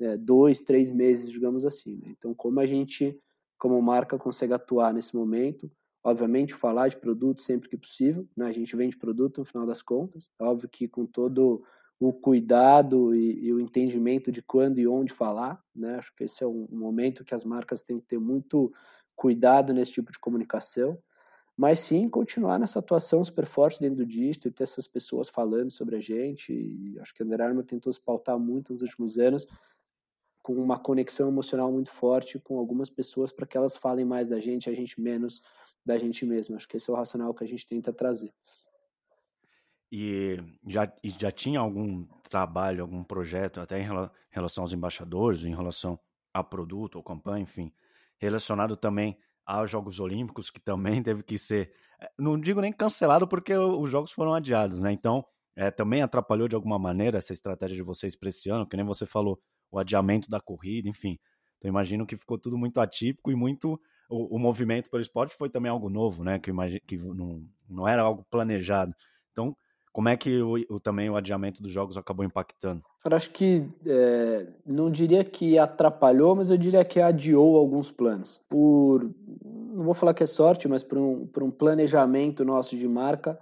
[0.00, 1.96] é, dois, três meses, digamos assim.
[1.96, 2.14] Né?
[2.16, 3.18] Então, como a gente,
[3.58, 5.70] como marca, consegue atuar nesse momento?
[6.02, 8.26] Obviamente, falar de produto sempre que possível.
[8.34, 8.46] Né?
[8.46, 10.30] A gente vende produto no final das contas.
[10.38, 11.62] É óbvio que com todo
[12.00, 15.62] o cuidado e, e, o entendimento de quando e onde falar.
[15.76, 15.96] Né?
[15.96, 18.72] Acho que esse é um momento que as marcas têm que ter muito
[19.14, 20.98] cuidado nesse tipo de comunicação.
[21.54, 25.70] Mas sim continuar nessa atuação super forte dentro do dígito e ter essas pessoas falando
[25.70, 26.54] sobre a gente.
[26.54, 29.46] E acho que a Under Armour tentou se pautar muito nos últimos anos
[30.42, 34.40] com uma conexão emocional muito forte com algumas pessoas para que elas falem mais da
[34.40, 35.42] gente, a gente menos
[35.84, 36.56] da gente mesmo.
[36.56, 38.32] Acho que esse é o racional que a gente tenta trazer.
[39.92, 43.88] E já, e já tinha algum trabalho, algum projeto, até em
[44.30, 45.98] relação aos embaixadores, em relação
[46.32, 47.72] a produto ou campanha, enfim,
[48.18, 53.26] relacionado também aos Jogos Olímpicos, que também teve que ser, eh, não digo nem cancelado,
[53.26, 54.92] porque os Jogos foram adiados, né?
[54.92, 55.24] Então,
[55.56, 58.86] é, também atrapalhou de alguma maneira essa estratégia de vocês para esse ano, que nem
[58.86, 61.18] você falou, o adiamento da corrida, enfim.
[61.58, 63.80] Então, imagino que ficou tudo muito atípico e muito.
[64.08, 66.38] O, o movimento pelo esporte foi também algo novo, né?
[66.38, 68.94] Que, imagino, que não, não era algo planejado.
[69.32, 69.56] Então,
[69.92, 72.82] como é que o, o, também o adiamento dos jogos acabou impactando?
[73.04, 78.40] Eu acho que é, não diria que atrapalhou, mas eu diria que adiou alguns planos.
[78.48, 79.10] Por
[79.44, 83.38] não vou falar que é sorte, mas por um, por um planejamento nosso de marca,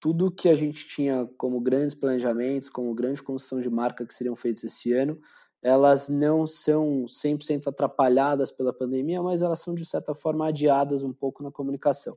[0.00, 4.36] tudo que a gente tinha como grandes planejamentos, como grande construção de marca que seriam
[4.36, 5.18] feitos esse ano,
[5.62, 11.12] elas não são 100% atrapalhadas pela pandemia, mas elas são de certa forma adiadas um
[11.12, 12.16] pouco na comunicação.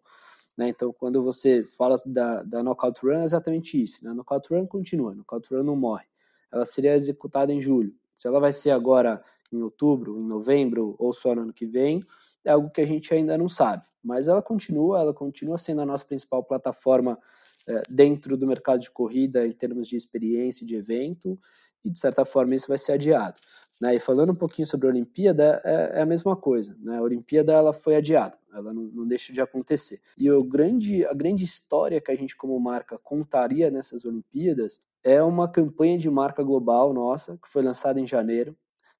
[0.60, 0.67] Né?
[0.67, 4.04] Então, quando você fala da, da Knockout Run, é exatamente isso.
[4.04, 4.12] Né?
[4.12, 6.04] A Knockout Run continua, a Knockout Run não morre.
[6.52, 7.95] Ela seria executada em julho.
[8.13, 12.04] Se ela vai ser agora em outubro, em novembro ou só no ano que vem,
[12.43, 13.84] é algo que a gente ainda não sabe.
[14.04, 17.17] Mas ela continua, ela continua sendo a nossa principal plataforma
[17.65, 21.39] é, dentro do mercado de corrida em termos de experiência, de evento,
[21.86, 23.39] e de certa forma isso vai ser adiado.
[23.82, 23.96] Né?
[23.96, 26.76] E falando um pouquinho sobre a Olimpíada, é, é, a mesma coisa.
[26.80, 26.98] Né?
[26.98, 30.02] A Olimpíada ela foi adiada, ela não, não deixa de acontecer.
[30.18, 35.24] E o grande, a grande história que a gente, como marca, contaria nessas Olimpíadas é
[35.24, 38.56] uma campanha de marca global nossa, que foi lançada em janeiro,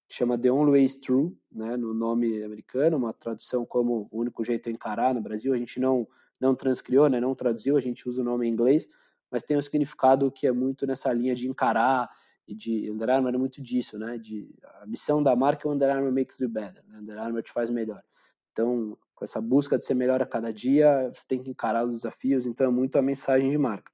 [0.08, 4.20] que chama The Only Way is True, né, no nome americano, uma tradução como o
[4.20, 5.54] único jeito é encarar no Brasil.
[5.54, 6.08] A gente não,
[6.40, 8.88] não transcriou, né, não traduziu, a gente usa o nome em inglês,
[9.30, 12.10] mas tem um significado que é muito nessa linha de encarar,
[12.50, 14.18] e de Under Armour é muito disso, né?
[14.18, 14.50] De
[14.82, 16.98] a missão da marca é Under Armour makes you better, né?
[16.98, 18.04] Under Armour te faz melhor.
[18.52, 21.92] Então, com essa busca de ser melhor a cada dia, você tem que encarar os
[21.92, 23.92] desafios, então é muito a mensagem de marca.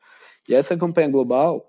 [0.48, 1.62] E essa campanha global,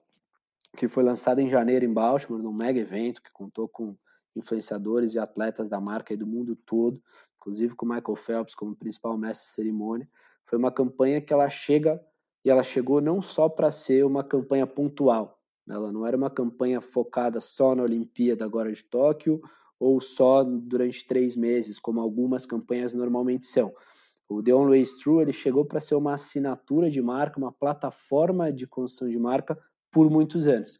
[0.77, 3.97] que foi lançada em janeiro em Baltimore, num mega evento que contou com
[4.37, 7.03] influenciadores e atletas da marca e do mundo todo,
[7.39, 10.09] inclusive com Michael Phelps como principal mestre de cerimônia,
[10.45, 12.01] foi uma campanha que ela chega
[12.45, 15.36] e ela chegou não só para ser uma campanha pontual,
[15.69, 19.41] ela não era uma campanha focada só na Olimpíada agora de Tóquio
[19.79, 23.75] ou só durante três meses, como algumas campanhas normalmente são.
[24.29, 28.53] O The Only Way True ele chegou para ser uma assinatura de marca, uma plataforma
[28.53, 29.59] de construção de marca
[29.91, 30.79] por muitos anos.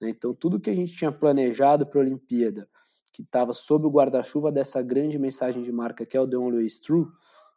[0.00, 0.10] Né?
[0.10, 2.68] Então, tudo que a gente tinha planejado para a Olimpíada,
[3.12, 6.56] que estava sob o guarda-chuva dessa grande mensagem de marca que é o The Only
[6.56, 7.06] Way True,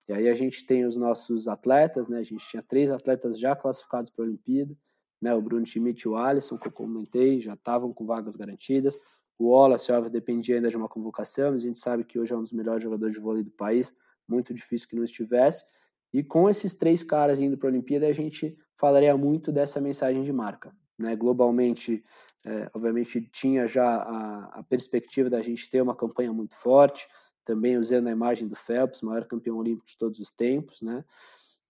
[0.08, 2.20] e aí a gente tem os nossos atletas, né?
[2.20, 4.78] a gente tinha três atletas já classificados para a Olimpíada,
[5.22, 5.34] né?
[5.34, 8.98] O Bruno Schmidt e o Alisson, que eu comentei, já estavam com vagas garantidas.
[9.40, 12.38] O Wallace, óbvio, dependia ainda de uma convocação, mas a gente sabe que hoje é
[12.38, 13.94] um dos melhores jogadores de vôlei do país,
[14.28, 15.66] muito difícil que não estivesse.
[16.14, 20.24] E com esses três caras indo para a Olimpíada, a gente falaria muito dessa mensagem
[20.24, 20.74] de marca.
[20.98, 21.16] Né?
[21.16, 22.04] Globalmente,
[22.46, 27.08] é, obviamente, tinha já a, a, perspectiva da gente ter uma campanha muito forte,
[27.44, 31.04] também usando a imagem do Phelps, maior campeão olímpico de todos os tempos, né?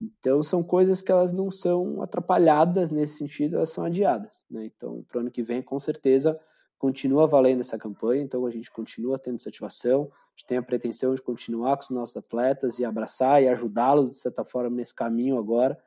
[0.02, 4.44] Então, são coisas que elas não são atrapalhadas nesse sentido, elas são adiadas.
[4.50, 4.66] Né?
[4.66, 6.40] Então, para o ano que vem, com certeza,
[6.78, 10.64] continua valendo essa campanha, então a gente continua tendo essa ativação, a gente tem a
[10.64, 14.94] pretensão de continuar com os nossos atletas e abraçar e ajudá-los, de certa forma, nesse
[14.94, 15.78] caminho agora.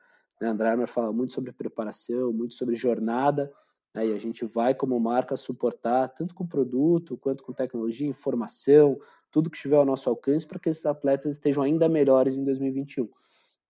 [0.41, 0.49] Né?
[0.49, 3.53] André Armour fala muito sobre preparação, muito sobre jornada,
[3.95, 4.07] né?
[4.07, 8.99] e a gente vai, como marca, suportar, tanto com produto, quanto com tecnologia, informação,
[9.31, 13.07] tudo que estiver ao nosso alcance, para que esses atletas estejam ainda melhores em 2021.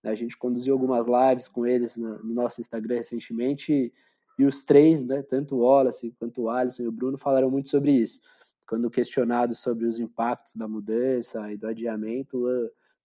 [0.05, 3.93] A gente conduziu algumas lives com eles no, nosso Instagram recentemente e,
[4.39, 7.69] e os três, né, tanto o Wallace quanto o Alisson e o Bruno, falaram muito
[7.69, 8.21] sobre isso.
[8.69, 12.47] Quando questionados sobre os impactos da mudança e do adiamento,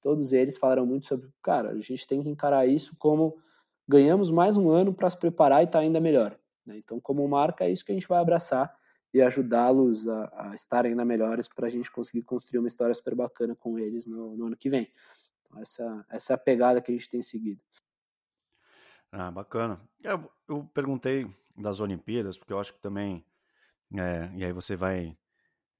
[0.02, 3.38] todos eles falaram muito sobre, cara, a gente tem que encarar isso como
[3.88, 6.38] ganhamos mais um ano para se preparar e estar tá ainda melhor.
[6.66, 6.78] Né?
[6.78, 8.74] Então, como marca, é isso que a gente vai abraçar
[9.14, 13.16] e ajudá-los a, a estarem ainda melhores para a gente conseguir construir uma história super
[13.16, 14.92] bacana com eles no, no ano que vem.
[15.58, 17.62] Essa, essa é pegada que a gente tem seguido.
[19.12, 19.80] Ah, bacana.
[20.02, 23.24] Eu, eu perguntei das Olimpíadas, porque eu acho que também,
[23.96, 25.16] é, e aí você vai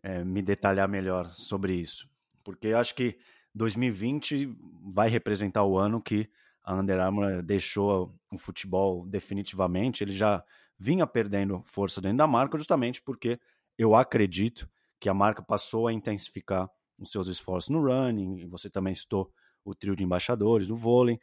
[0.04, 2.08] é, me detalhar melhor sobre isso.
[2.44, 3.18] Porque eu acho que
[3.56, 4.56] 2020
[4.94, 6.30] vai representar o ano que
[6.64, 10.04] a Under Armour deixou o futebol definitivamente.
[10.04, 10.44] Ele já
[10.78, 13.40] vinha perdendo força dentro da marca, justamente porque
[13.78, 18.94] eu acredito que a marca passou a intensificar os seus esforços no running, você também
[18.94, 19.32] citou
[19.64, 21.20] o trio de embaixadores, no vôlei.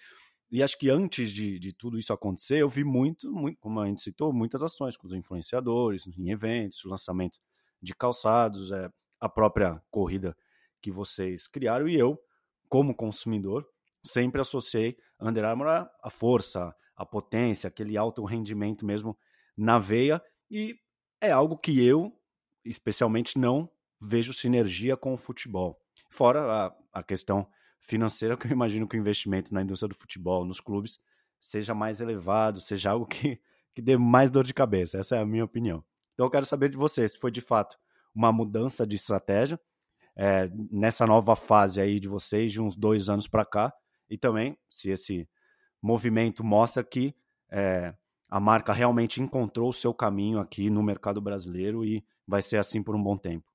[0.50, 3.86] E acho que antes de, de tudo isso acontecer, eu vi muito, muito, como a
[3.86, 7.38] gente citou, muitas ações com os influenciadores, em eventos, lançamento
[7.80, 10.36] de calçados, é, a própria corrida
[10.82, 11.88] que vocês criaram.
[11.88, 12.18] E eu,
[12.68, 13.64] como consumidor,
[14.02, 19.16] sempre associei Under Armour à força, à potência, aquele alto rendimento mesmo
[19.56, 20.20] na veia.
[20.50, 20.74] E
[21.20, 22.12] é algo que eu,
[22.64, 25.78] especialmente, não vejo sinergia com o futebol.
[26.08, 27.46] Fora a, a questão
[27.80, 31.00] financeira, que eu imagino que o investimento na indústria do futebol, nos clubes,
[31.38, 33.40] seja mais elevado, seja algo que,
[33.74, 34.98] que dê mais dor de cabeça.
[34.98, 35.84] Essa é a minha opinião.
[36.14, 37.78] Então eu quero saber de você se foi de fato
[38.14, 39.58] uma mudança de estratégia
[40.16, 43.72] é, nessa nova fase aí de vocês, de uns dois anos para cá,
[44.08, 45.28] e também se esse
[45.80, 47.14] movimento mostra que
[47.50, 47.94] é,
[48.28, 52.82] a marca realmente encontrou o seu caminho aqui no mercado brasileiro e vai ser assim
[52.82, 53.49] por um bom tempo.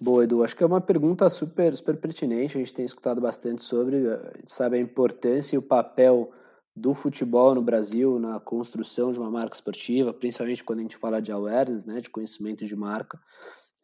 [0.00, 0.44] Boa, Edu.
[0.44, 2.56] Acho que é uma pergunta super, super pertinente.
[2.56, 6.30] A gente tem escutado bastante sobre, a gente sabe a importância e o papel
[6.74, 11.20] do futebol no Brasil na construção de uma marca esportiva, principalmente quando a gente fala
[11.20, 13.18] de awareness, né, de conhecimento de marca.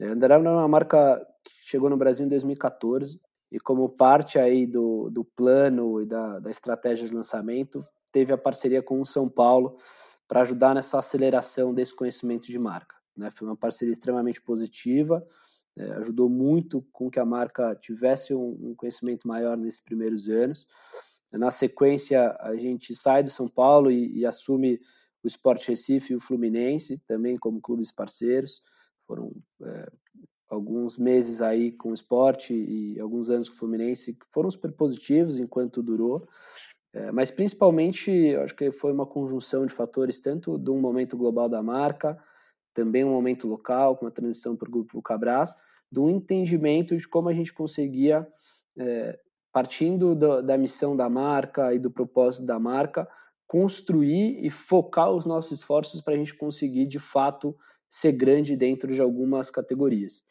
[0.00, 4.38] A Under Armour é uma marca que chegou no Brasil em 2014 e como parte
[4.38, 9.06] aí do, do plano e da, da estratégia de lançamento, teve a parceria com o
[9.06, 9.76] São Paulo
[10.28, 12.94] para ajudar nessa aceleração desse conhecimento de marca.
[13.16, 13.30] Né?
[13.32, 15.26] Foi uma parceria extremamente positiva,
[15.76, 20.68] é, ajudou muito com que a marca tivesse um, um, conhecimento maior nesses primeiros anos.
[21.32, 24.80] Na sequência, a gente sai do São Paulo e, e assume
[25.22, 28.62] o Sport Recife e o Fluminense, também como clubes parceiros.
[29.06, 29.32] Foram
[29.62, 29.90] é,
[30.48, 34.72] alguns meses aí com o esporte e alguns anos com o Fluminense que foram super
[34.72, 36.28] positivos enquanto durou.
[36.92, 41.48] É, mas principalmente, acho que foi uma conjunção de fatores, tanto de um momento global
[41.48, 42.16] da marca,
[42.74, 45.54] também um momento local, com a transição para o grupo Vulcabras,
[45.90, 48.26] do entendimento de como a gente conseguia,
[48.76, 49.18] é,
[49.52, 53.08] partindo do, da missão da marca e do propósito da marca,
[53.46, 57.56] construir e focar os nossos esforços para a gente conseguir, de fato,
[57.88, 60.24] ser grande dentro de algumas categorias.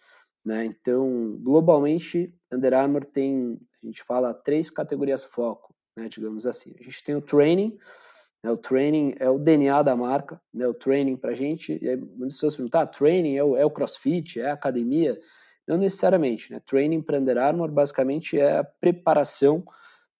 [0.43, 0.65] Né?
[0.65, 6.75] Então, globalmente, Under Armour tem, a gente fala, três categorias foco, né, digamos assim.
[6.77, 7.77] A gente tem o training,
[8.43, 8.51] né?
[8.51, 10.67] O training é o DNA da marca, né?
[10.67, 13.65] O training para a gente, e aí, muitas pessoas perguntam, ah, training é o, é
[13.65, 15.19] o crossfit, é a academia?
[15.65, 16.59] Não necessariamente, né?
[16.59, 19.63] Training para Under Armour basicamente é a preparação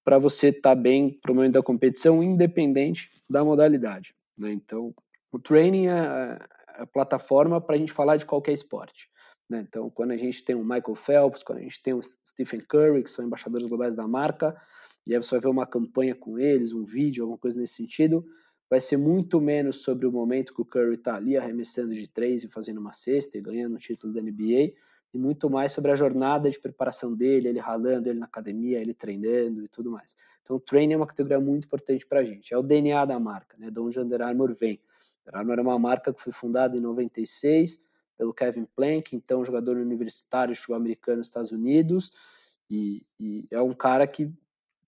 [0.03, 4.13] para você estar tá bem para o momento da competição, independente da modalidade.
[4.37, 4.51] Né?
[4.51, 4.93] Então,
[5.31, 9.09] o training é, é a plataforma para a gente falar de qualquer esporte.
[9.49, 9.65] Né?
[9.67, 13.03] Então, quando a gente tem o Michael Phelps, quando a gente tem o Stephen Curry,
[13.03, 14.55] que são embaixadores globais da marca,
[15.05, 18.25] e aí você vai ver uma campanha com eles, um vídeo, alguma coisa nesse sentido,
[18.69, 22.43] vai ser muito menos sobre o momento que o Curry está ali arremessando de três
[22.43, 24.73] e fazendo uma cesta e ganhando o título da NBA,
[25.13, 28.93] e muito mais sobre a jornada de preparação dele, ele ralando, ele na academia, ele
[28.93, 30.15] treinando e tudo mais.
[30.43, 32.53] Então, o training é uma categoria muito importante para a gente.
[32.53, 33.69] É o DNA da marca, né?
[33.69, 34.81] De onde Under Armour vem.
[35.21, 37.79] Under Armour é uma marca que foi fundada em 96
[38.17, 42.11] pelo Kevin Plank, então jogador universitário sul-americano nos Estados Unidos,
[42.69, 44.31] e, e, é um cara que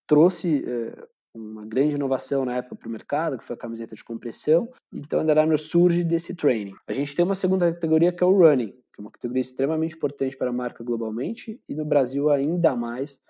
[0.06, 4.04] trouxe é, uma grande inovação na época para o mercado, que foi a camiseta de
[4.04, 4.70] compressão.
[4.92, 6.74] Então, a Under surge desse training.
[6.86, 9.94] A gente tem uma segunda categoria que é o running, que é uma categoria extremamente
[9.94, 13.20] importante para a marca globalmente e no Brasil ainda mais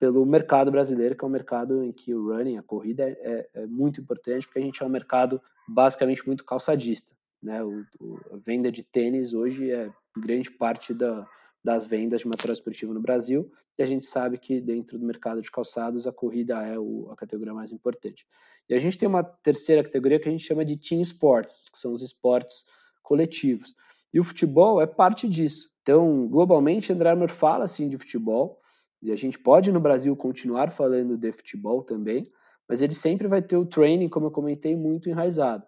[0.00, 3.66] pelo mercado brasileiro, que é um mercado em que o running, a corrida, é, é
[3.66, 7.14] muito importante, porque a gente é um mercado basicamente muito calçadista.
[7.40, 7.62] Né?
[7.62, 11.24] O, o, a venda de tênis hoje é grande parte da,
[11.64, 15.40] das vendas de material esportivo no Brasil, e a gente sabe que dentro do mercado
[15.40, 18.26] de calçados a corrida é o, a categoria mais importante.
[18.68, 21.78] E a gente tem uma terceira categoria que a gente chama de team sports, que
[21.78, 22.64] são os esportes
[23.02, 23.74] coletivos.
[24.12, 25.70] E o futebol é parte disso.
[25.82, 28.60] Então, globalmente, André Armour fala assim de futebol,
[29.00, 32.30] e a gente pode no Brasil continuar falando de futebol também,
[32.68, 35.66] mas ele sempre vai ter o training, como eu comentei, muito enraizado.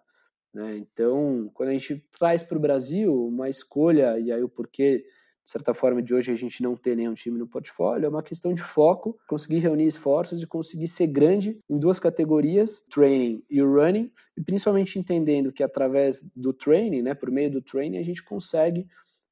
[0.53, 0.77] Né?
[0.77, 5.05] Então, quando a gente traz para o Brasil uma escolha, e aí o porquê
[5.45, 8.23] de certa forma, de hoje a gente não ter nenhum time no portfólio, é uma
[8.23, 13.61] questão de foco, conseguir reunir esforços e conseguir ser grande em duas categorias, training e
[13.61, 18.23] running, e principalmente entendendo que através do training, né, por meio do training, a gente
[18.23, 18.87] consegue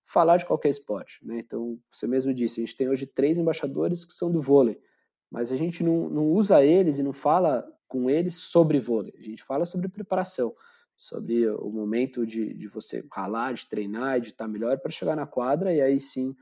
[0.06, 1.18] falar de qualquer esporte.
[1.26, 1.40] Né?
[1.40, 4.80] Então, você mesmo disse, a gente tem hoje três embaixadores que são do vôlei,
[5.32, 9.16] mas a gente não, não usa eles e não fala com eles sobre vôlei.
[9.18, 10.54] A gente fala sobre preparação,
[10.96, 15.26] sobre o momento de, de você ralar, de treinar, de estar melhor para chegar na
[15.26, 16.36] quadra e aí sim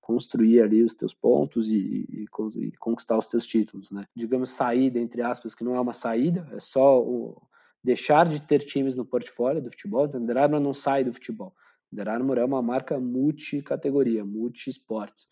[0.00, 4.06] construir ali os teus pontos e, e, e, conquistar os teus títulos, né?
[4.16, 7.42] Digamos saída entre aspas que não é uma saída, é só o,
[7.84, 10.06] deixar de ter times no portfólio do futebol.
[10.06, 11.54] Então, Under Armour não sai do futebol.
[11.92, 15.26] Under Armour é uma marca multicategoria, multi-esportes.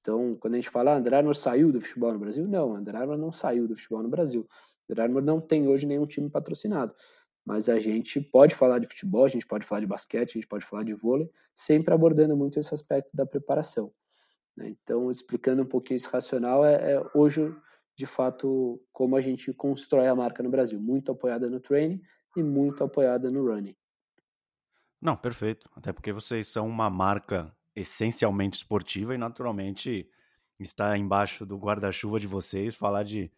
[0.00, 2.96] Então, quando a gente fala ah, Under Armour saiu do futebol no Brasil, não, Under
[2.96, 4.48] Armour não saiu do futebol no Brasil.
[4.88, 6.92] Under Armour não tem hoje nenhum time patrocinado
[7.44, 10.46] mas a gente pode falar de futebol, a gente pode falar de basquete, a gente
[10.46, 13.92] pode falar de vôlei, sempre abordando muito esse aspecto da preparação.
[14.56, 14.68] Né?
[14.68, 17.54] Então, explicando um pouquinho esse racional, é, é, hoje,
[17.96, 22.00] de fato, como a gente constrói a marca no Brasil, muito apoiada no training
[22.36, 23.76] e muito apoiada no running.
[25.00, 25.68] Não, perfeito.
[25.74, 30.08] Até porque vocês são uma marca essencialmente esportiva e, naturalmente,
[30.60, 33.30] está embaixo do guarda-chuva de vocês falar de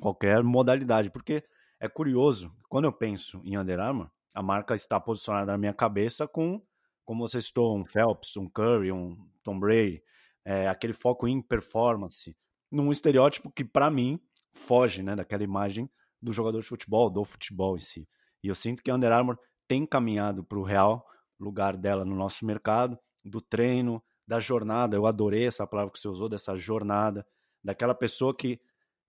[0.00, 1.44] qualquer modalidade, porque
[1.80, 6.28] é curioso, quando eu penso em Under Armour, a marca está posicionada na minha cabeça
[6.28, 6.62] com,
[7.04, 10.02] como você citou, um Phelps, um Curry, um Tom Brady,
[10.44, 12.36] é, aquele foco em performance,
[12.70, 14.20] num estereótipo que, para mim,
[14.52, 18.06] foge né, daquela imagem do jogador de futebol, do futebol em si.
[18.42, 21.04] E eu sinto que Under Armour tem caminhado para o real
[21.38, 24.96] lugar dela no nosso mercado, do treino, da jornada.
[24.96, 27.26] Eu adorei essa palavra que você usou, dessa jornada,
[27.64, 28.60] daquela pessoa que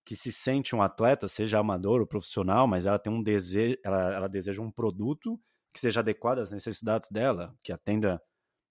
[0.05, 4.13] que se sente um atleta, seja amador ou profissional, mas ela tem um desejo, ela,
[4.13, 5.39] ela deseja um produto
[5.73, 8.21] que seja adequado às necessidades dela, que atenda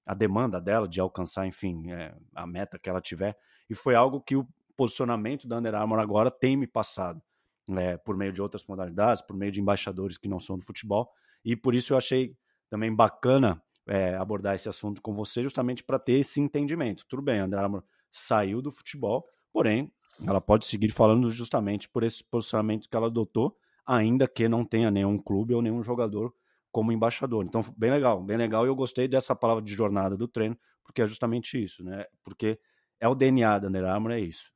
[0.05, 3.37] a demanda dela de alcançar, enfim, é, a meta que ela tiver.
[3.69, 7.23] E foi algo que o posicionamento da Under Armour agora tem me passado,
[7.71, 11.11] é, por meio de outras modalidades, por meio de embaixadores que não são do futebol.
[11.45, 12.37] E por isso eu achei
[12.69, 17.05] também bacana é, abordar esse assunto com você, justamente para ter esse entendimento.
[17.09, 19.93] Tudo bem, a Under Armour saiu do futebol, porém
[20.27, 23.57] ela pode seguir falando justamente por esse posicionamento que ela adotou,
[23.87, 26.33] ainda que não tenha nenhum clube ou nenhum jogador
[26.71, 27.45] como embaixador.
[27.45, 28.65] Então, bem legal, bem legal.
[28.65, 32.05] E eu gostei dessa palavra de jornada do treino, porque é justamente isso, né?
[32.23, 32.59] Porque
[33.01, 34.53] é o DNA da Under Armour, é isso.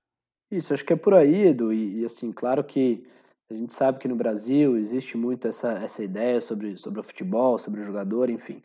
[0.50, 1.72] Isso, acho que é por aí, Edu.
[1.72, 3.04] E, e, assim, claro que
[3.50, 7.58] a gente sabe que no Brasil existe muito essa, essa ideia sobre, sobre o futebol,
[7.58, 8.62] sobre o jogador, enfim.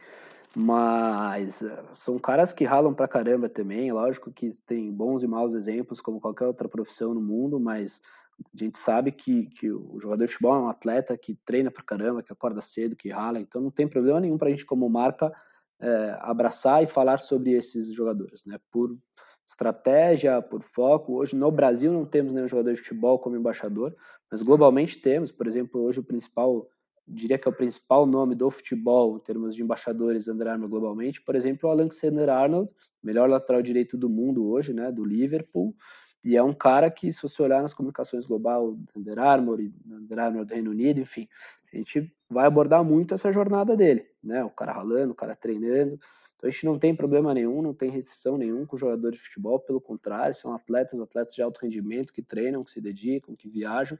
[0.55, 3.91] Mas eh, são caras que ralam pra caramba também.
[3.91, 8.01] Lógico que tem bons e maus exemplos, como qualquer outra profissão no mundo, mas
[8.39, 11.83] a gente sabe que, que o jogador de futebol é um atleta que treina pra
[11.83, 15.31] caramba, que acorda cedo, que rala, então não tem problema nenhum pra gente, como marca,
[15.79, 18.59] é, abraçar e falar sobre esses jogadores, né?
[18.71, 18.97] Por
[19.45, 21.17] estratégia, por foco.
[21.17, 23.95] Hoje no Brasil não temos nenhum jogador de futebol como embaixador,
[24.31, 25.31] mas globalmente temos.
[25.31, 26.69] Por exemplo, hoje o principal
[27.09, 31.35] diria que é o principal nome do futebol em termos de embaixadores Under globalmente, por
[31.35, 35.75] exemplo, o Alexander Arnold, melhor lateral direito do mundo hoje, né, do Liverpool,
[36.23, 40.45] e é um cara que, se você olhar nas comunicações global Under Armour Under Armour
[40.45, 41.27] do Reino Unido, enfim,
[41.73, 45.97] a gente vai abordar muito essa jornada dele, né, o cara ralando, o cara treinando,
[46.35, 49.59] então a gente não tem problema nenhum, não tem restrição nenhum com jogadores de futebol,
[49.59, 53.97] pelo contrário, são atletas, atletas de alto rendimento que treinam, que se dedicam, que viajam,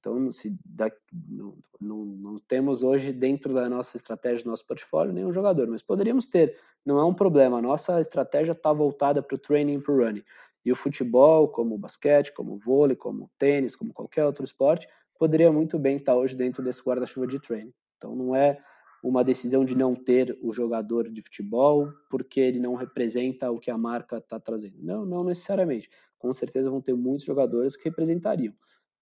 [0.00, 0.90] então, se da,
[1.28, 5.82] não, não, não, temos hoje dentro da nossa estratégia, do nosso portfólio, nenhum jogador, mas
[5.82, 7.58] poderíamos ter, não é um problema.
[7.58, 10.24] A nossa estratégia está voltada para o training e para o running.
[10.64, 14.42] E o futebol, como o basquete, como o vôlei, como o tênis, como qualquer outro
[14.42, 14.88] esporte,
[15.18, 17.72] poderia muito bem estar tá hoje dentro desse guarda-chuva de training.
[17.98, 18.58] Então, não é
[19.02, 23.70] uma decisão de não ter o jogador de futebol porque ele não representa o que
[23.70, 24.76] a marca está trazendo.
[24.78, 25.90] Não, não necessariamente.
[26.18, 28.54] Com certeza vão ter muitos jogadores que representariam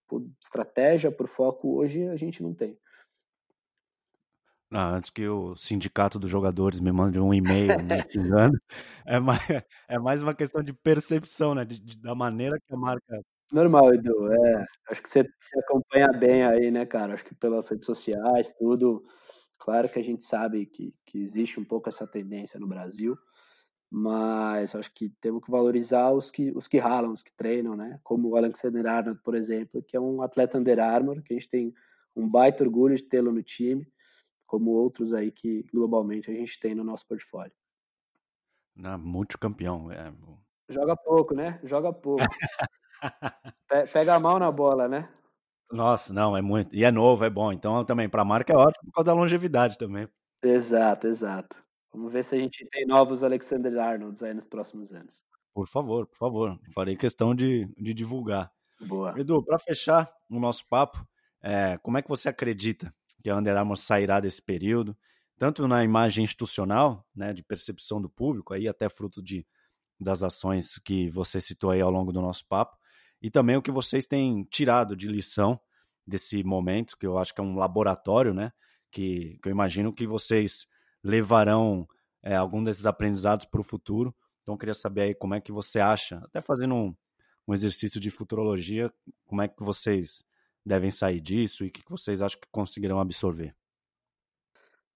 [0.09, 2.77] por estratégia, por foco, hoje a gente não tem.
[4.71, 8.59] Não, antes que o sindicato dos jogadores me mande um e-mail me xingando,
[9.07, 9.41] é mais,
[9.89, 11.65] é mais uma questão de percepção, né?
[11.65, 13.23] De, de, da maneira que a marca.
[13.51, 14.31] Normal, Edu.
[14.31, 17.15] É, acho que você se acompanha bem aí, né, cara?
[17.15, 19.03] Acho que pelas redes sociais, tudo.
[19.59, 23.17] Claro que a gente sabe que, que existe um pouco essa tendência no Brasil,
[23.91, 27.99] mas acho que temos que valorizar os que, os que ralam, os que treinam, né?
[28.03, 31.49] Como o Alexander Arnold, por exemplo, que é um atleta Under Armour, que a gente
[31.49, 31.75] tem
[32.15, 33.91] um baita orgulho de tê-lo no time,
[34.47, 37.53] como outros aí que globalmente a gente tem no nosso portfólio.
[38.77, 40.13] Na multicampeão, é.
[40.69, 41.59] Joga pouco, né?
[41.65, 42.23] Joga pouco.
[43.93, 45.09] Pega a mão na bola, né?
[45.71, 46.75] Nossa, não, é muito.
[46.75, 47.53] E é novo, é bom.
[47.53, 50.09] Então também para a marca é ótimo por causa da longevidade também.
[50.43, 51.57] Exato, exato.
[51.93, 55.25] Vamos ver se a gente tem novos Alexander Arnolds aí nos próximos anos.
[55.55, 56.61] Por favor, por favor.
[56.73, 58.53] Farei questão de, de divulgar.
[58.81, 59.19] Boa.
[59.19, 61.05] Edu, para fechar o nosso papo,
[61.43, 64.97] é, como é que você acredita que a Under Armour sairá desse período?
[65.37, 69.47] Tanto na imagem institucional, né, de percepção do público, aí até fruto de,
[69.99, 72.77] das ações que você citou aí ao longo do nosso papo,
[73.21, 75.61] e também o que vocês têm tirado de lição
[76.07, 78.53] desse momento, que eu acho que é um laboratório, né?
[78.91, 80.67] Que, que eu imagino que vocês
[81.09, 81.89] levarão
[82.23, 84.15] é, algum desses aprendizados para o futuro.
[84.43, 86.95] Então, eu queria saber aí como é que você acha, até fazendo um,
[87.47, 88.93] um exercício de futurologia,
[89.27, 90.23] como é que vocês
[90.65, 93.55] devem sair disso e o que vocês acham que conseguirão absorver?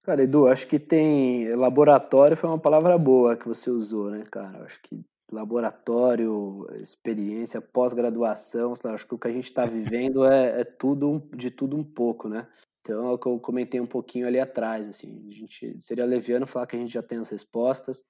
[0.03, 1.49] Cara, Edu, acho que tem.
[1.55, 4.65] Laboratório foi uma palavra boa que você usou, né, cara?
[4.65, 5.01] Acho que
[5.31, 11.51] laboratório, experiência, pós-graduação, acho que o que a gente está vivendo é, é, tudo de
[11.51, 12.47] tudo um pouco, né?
[12.83, 16.47] Então é o que eu comentei um pouquinho ali atrás, assim, a gente seria leviano
[16.47, 18.05] falar que a gente já tem as respostas,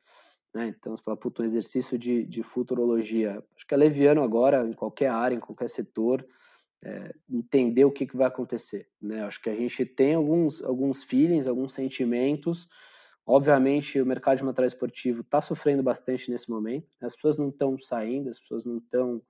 [0.54, 0.74] né?
[0.76, 4.72] Então você fala, puto, um exercício de, de futurologia, acho que é leviano agora em
[4.72, 6.26] qualquer área, em qualquer setor,
[6.84, 9.22] é, entender o que, que vai acontecer, né?
[9.22, 12.66] Acho que a gente tem alguns alguns feelings, alguns sentimentos
[13.24, 16.88] Obviamente, o mercado de material esportivo está sofrendo bastante nesse momento.
[17.00, 17.06] Né?
[17.06, 19.22] As pessoas não estão saindo, as pessoas não estão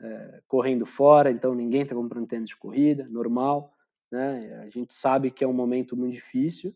[0.00, 3.72] é, correndo fora, então ninguém está comprando tênis de corrida, normal.
[4.10, 4.62] Né?
[4.64, 6.74] A gente sabe que é um momento muito difícil,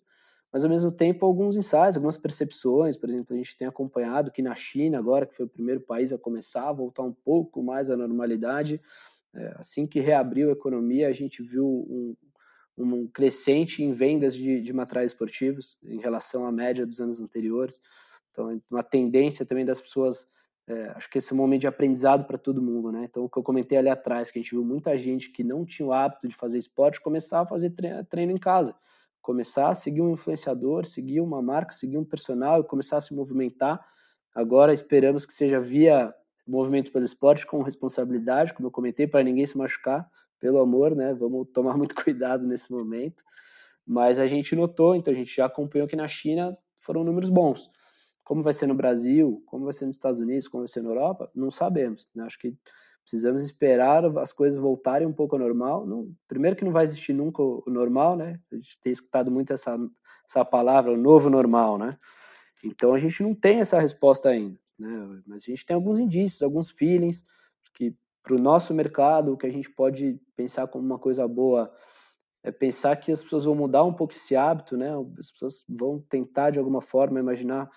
[0.52, 4.40] mas ao mesmo tempo alguns insights, algumas percepções, por exemplo, a gente tem acompanhado que
[4.40, 7.90] na China, agora que foi o primeiro país a começar a voltar um pouco mais
[7.90, 8.80] à normalidade,
[9.34, 12.16] é, assim que reabriu a economia, a gente viu um,
[12.78, 17.80] um crescente em vendas de, de materiais esportivos em relação à média dos anos anteriores.
[18.30, 20.28] Então, uma tendência também das pessoas,
[20.66, 23.04] é, acho que esse é um momento de aprendizado para todo mundo, né?
[23.04, 25.64] Então, o que eu comentei ali atrás, que a gente viu muita gente que não
[25.64, 28.74] tinha o hábito de fazer esporte começar a fazer treino, treino em casa,
[29.20, 33.14] começar a seguir um influenciador, seguir uma marca, seguir um personal e começar a se
[33.14, 33.84] movimentar.
[34.34, 36.14] Agora esperamos que seja via
[36.46, 40.08] movimento pelo esporte com responsabilidade, como eu comentei, para ninguém se machucar,
[40.40, 41.12] pelo amor, né?
[41.12, 43.22] Vamos tomar muito cuidado nesse momento.
[43.86, 47.70] Mas a gente notou, então a gente já acompanhou que na China foram números bons.
[48.24, 50.88] Como vai ser no Brasil, como vai ser nos Estados Unidos, como vai ser na
[50.88, 52.08] Europa, não sabemos.
[52.14, 52.24] Né?
[52.24, 52.56] Acho que
[53.04, 55.86] precisamos esperar as coisas voltarem um pouco ao normal.
[55.86, 58.40] Não, primeiro que não vai existir nunca o normal, né?
[58.50, 59.78] A gente tem escutado muito essa,
[60.26, 61.96] essa palavra, o novo normal, né?
[62.64, 65.22] Então a gente não tem essa resposta ainda, né?
[65.26, 67.24] Mas a gente tem alguns indícios, alguns feelings
[67.74, 71.70] que para o nosso mercado, o que a gente pode pensar como uma coisa boa
[72.42, 74.92] é pensar que as pessoas vão mudar um pouco esse hábito, né?
[75.18, 77.70] As pessoas vão tentar de alguma forma imaginar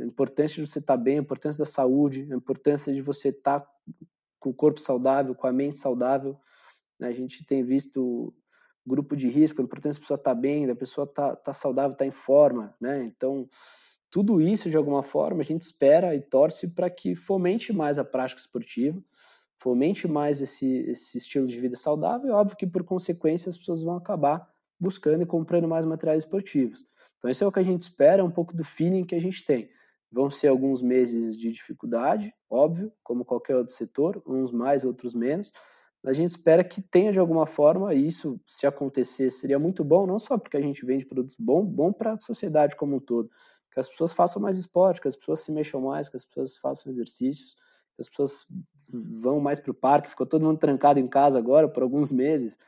[0.00, 3.66] a importância de você estar bem, a importância da saúde, a importância de você estar
[4.38, 6.38] com o corpo saudável, com a mente saudável.
[6.98, 7.08] Né?
[7.08, 8.34] A gente tem visto
[8.86, 12.06] grupo de risco, a importância da pessoa estar bem, da pessoa estar, estar saudável, estar
[12.06, 13.04] em forma, né?
[13.04, 13.48] Então,
[14.10, 18.04] tudo isso, de alguma forma, a gente espera e torce para que fomente mais a
[18.04, 19.00] prática esportiva,
[19.56, 23.82] fomente mais esse, esse estilo de vida saudável, é óbvio que por consequência as pessoas
[23.82, 24.48] vão acabar
[24.78, 26.86] buscando e comprando mais materiais esportivos.
[27.18, 29.20] Então isso é o que a gente espera, é um pouco do feeling que a
[29.20, 29.70] gente tem.
[30.12, 35.52] Vão ser alguns meses de dificuldade, óbvio, como qualquer outro setor, uns mais, outros menos.
[36.04, 40.06] A gente espera que tenha de alguma forma, e isso, se acontecer, seria muito bom,
[40.06, 43.30] não só porque a gente vende produtos bons, bom para a sociedade como um todo.
[43.72, 46.56] Que as pessoas façam mais esporte, que as pessoas se mexam mais, que as pessoas
[46.56, 48.46] façam exercícios, que as pessoas
[48.88, 52.58] vão mais para o parque, ficou todo mundo trancado em casa agora por alguns meses.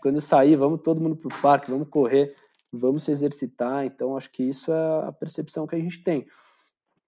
[0.00, 2.34] Quando sair, vamos todo mundo para o parque, vamos correr,
[2.72, 3.84] vamos se exercitar.
[3.84, 6.26] Então, acho que isso é a percepção que a gente tem.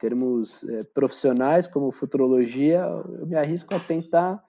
[0.03, 2.81] Termos é, profissionais, como futurologia,
[3.21, 4.43] eu me arrisco a tentar,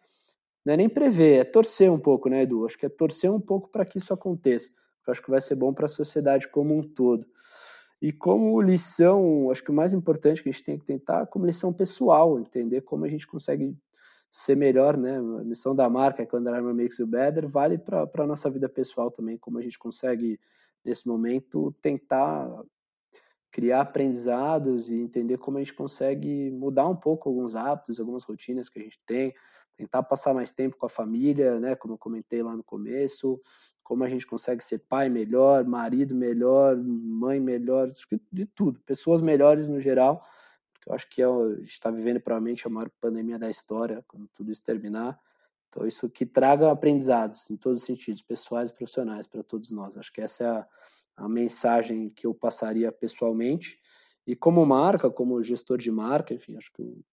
[0.66, 2.66] não é nem prever, é torcer um pouco, né, Edu?
[2.66, 4.72] Acho que é torcer um pouco para que isso aconteça.
[5.06, 7.28] Eu acho que vai ser bom para a sociedade como um todo.
[8.02, 11.46] E como lição, acho que o mais importante que a gente tem que tentar, como
[11.46, 13.78] lição pessoal, entender como a gente consegue
[14.32, 15.18] ser melhor, né?
[15.18, 18.50] A missão da marca, que é Under Armour Makes You Better, vale para a nossa
[18.50, 20.40] vida pessoal também, como a gente consegue,
[20.84, 22.50] nesse momento, tentar
[23.54, 28.68] criar aprendizados e entender como a gente consegue mudar um pouco alguns hábitos, algumas rotinas
[28.68, 29.34] que a gente tem,
[29.78, 31.74] tentar passar mais tempo com a família, né?
[31.76, 33.40] Como eu comentei lá no começo,
[33.82, 37.88] como a gente consegue ser pai melhor, marido melhor, mãe melhor,
[38.30, 40.22] de tudo, pessoas melhores no geral
[40.86, 44.28] eu acho que é, a gente está vivendo provavelmente a maior pandemia da história, quando
[44.28, 45.20] tudo isso terminar.
[45.70, 49.98] Então, isso que traga aprendizados em todos os sentidos, pessoais e profissionais, para todos nós.
[49.98, 50.68] Acho que essa é a,
[51.16, 53.80] a mensagem que eu passaria pessoalmente.
[54.26, 57.04] E como marca, como gestor de marca, enfim, acho que o,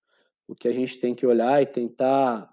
[0.48, 2.52] o que a gente tem que olhar e tentar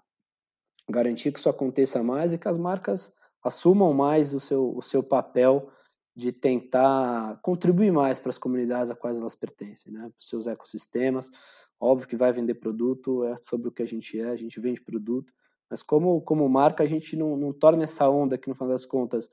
[0.88, 5.02] garantir que isso aconteça mais e que as marcas assumam mais o seu, o seu
[5.02, 5.70] papel
[6.14, 10.00] de tentar contribuir mais para as comunidades a quais elas pertencem, né?
[10.00, 11.30] Para os seus ecossistemas.
[11.78, 14.80] Óbvio que vai vender produto, é sobre o que a gente é, a gente vende
[14.80, 15.32] produto,
[15.70, 18.84] mas como, como marca, a gente não, não torna essa onda que, no final das
[18.84, 19.30] contas,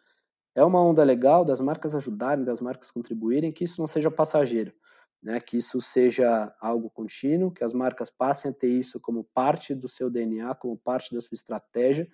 [0.56, 4.74] é uma onda legal das marcas ajudarem, das marcas contribuírem, que isso não seja passageiro,
[5.22, 5.40] né?
[5.42, 9.90] que isso seja algo contínuo, que as marcas passem a ter isso como parte do
[9.90, 12.08] seu DNA, como parte da sua estratégia,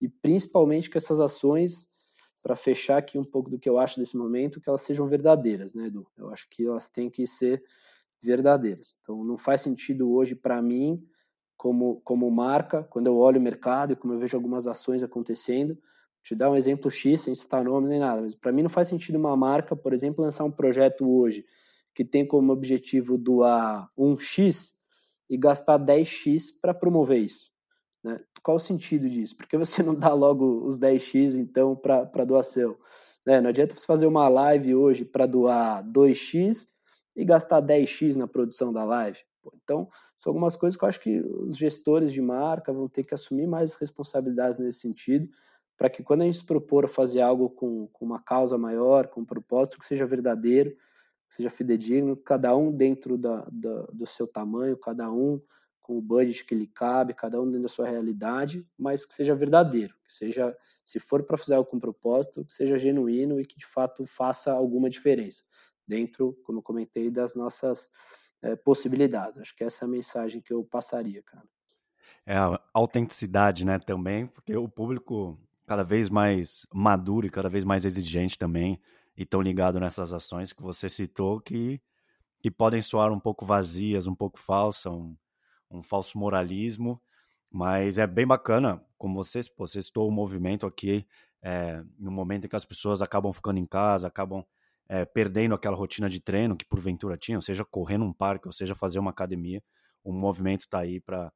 [0.00, 1.88] e principalmente que essas ações,
[2.42, 5.72] para fechar aqui um pouco do que eu acho desse momento, que elas sejam verdadeiras,
[5.72, 6.06] né, Edu?
[6.16, 7.62] Eu acho que elas têm que ser
[8.20, 8.96] verdadeiras.
[9.00, 11.06] Então, não faz sentido hoje para mim,
[11.56, 15.78] como, como marca, quando eu olho o mercado e como eu vejo algumas ações acontecendo,
[16.24, 18.88] te dar um exemplo X, sem citar nome nem nada, mas para mim não faz
[18.88, 21.44] sentido uma marca, por exemplo, lançar um projeto hoje
[21.94, 24.72] que tem como objetivo doar 1x
[25.28, 27.52] e gastar 10x para promover isso.
[28.02, 28.18] Né?
[28.42, 29.36] Qual o sentido disso?
[29.36, 32.76] Por que você não dá logo os 10x então para doação?
[33.24, 33.40] Né?
[33.40, 36.66] Não adianta você fazer uma live hoje para doar 2x
[37.14, 39.18] e gastar 10x na produção da live.
[39.62, 43.14] Então, são algumas coisas que eu acho que os gestores de marca vão ter que
[43.14, 45.28] assumir mais responsabilidades nesse sentido,
[45.76, 49.20] para que quando a gente se propor fazer algo com, com uma causa maior, com
[49.20, 50.70] um propósito que seja verdadeiro,
[51.28, 55.40] que seja fidedigno, cada um dentro da, da, do seu tamanho, cada um
[55.84, 59.34] com o budget que lhe cabe, cada um dentro da sua realidade, mas que seja
[59.34, 63.58] verdadeiro, que seja, se for para fazer algo com propósito, que seja genuíno e que
[63.58, 65.44] de fato faça alguma diferença
[65.86, 67.90] dentro, como eu comentei, das nossas
[68.40, 69.38] é, possibilidades.
[69.38, 71.46] Acho que essa é a mensagem que eu passaria, cara.
[72.24, 77.64] É a autenticidade, né, também, porque o público cada vez mais maduro e cada vez
[77.64, 78.80] mais exigente também,
[79.16, 81.80] e tão ligado nessas ações que você citou, que,
[82.40, 85.16] que podem soar um pouco vazias, um pouco falsas, um,
[85.70, 87.00] um falso moralismo,
[87.50, 91.06] mas é bem bacana, como você, você citou o movimento aqui,
[91.40, 94.44] é, no momento em que as pessoas acabam ficando em casa, acabam
[94.88, 98.74] é, perdendo aquela rotina de treino que porventura tinham, seja correr num parque, ou seja
[98.74, 99.62] fazer uma academia,
[100.02, 101.32] o movimento está aí para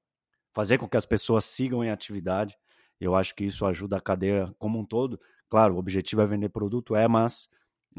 [0.52, 2.56] fazer com que as pessoas sigam em atividade.
[3.00, 5.20] Eu acho que isso ajuda a cadeia como um todo.
[5.48, 7.48] Claro, o objetivo é vender produto, é, mas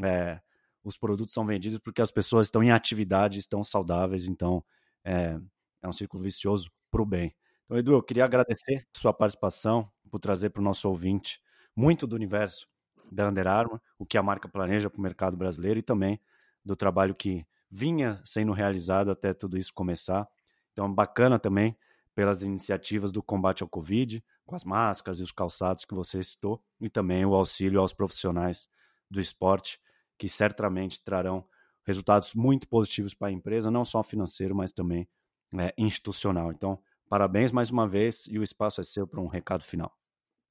[0.02, 0.40] é,
[0.84, 4.64] os produtos são vendidos porque as pessoas estão em atividade, estão saudáveis, então
[5.04, 5.38] é,
[5.82, 7.34] é um círculo vicioso para o bem.
[7.64, 11.40] Então, Edu, eu queria agradecer sua participação, por trazer para o nosso ouvinte
[11.74, 12.66] muito do universo
[13.12, 16.20] da Under Armour, o que a marca planeja para o mercado brasileiro e também
[16.64, 20.28] do trabalho que vinha sendo realizado até tudo isso começar.
[20.72, 21.76] Então, bacana também
[22.14, 26.60] pelas iniciativas do combate ao Covid, com as máscaras e os calçados que você citou,
[26.80, 28.68] e também o auxílio aos profissionais
[29.08, 29.80] do esporte,
[30.18, 31.44] que certamente trarão
[31.86, 35.08] resultados muito positivos para a empresa, não só financeiro, mas também
[35.56, 36.50] é, institucional.
[36.50, 36.78] Então,
[37.08, 39.96] parabéns mais uma vez e o espaço é seu para um recado final.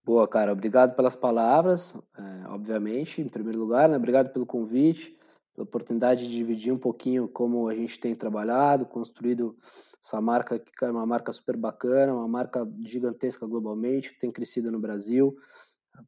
[0.06, 0.54] Boa, cara.
[0.54, 3.89] Obrigado pelas palavras, é, obviamente, em primeiro lugar.
[3.89, 3.97] Né?
[3.97, 5.16] Obrigado pelo convite,
[5.60, 9.57] pela oportunidade de dividir um pouquinho como a gente tem trabalhado, construído
[10.01, 14.72] essa marca, que é uma marca super bacana, uma marca gigantesca globalmente, que tem crescido
[14.72, 15.36] no Brasil,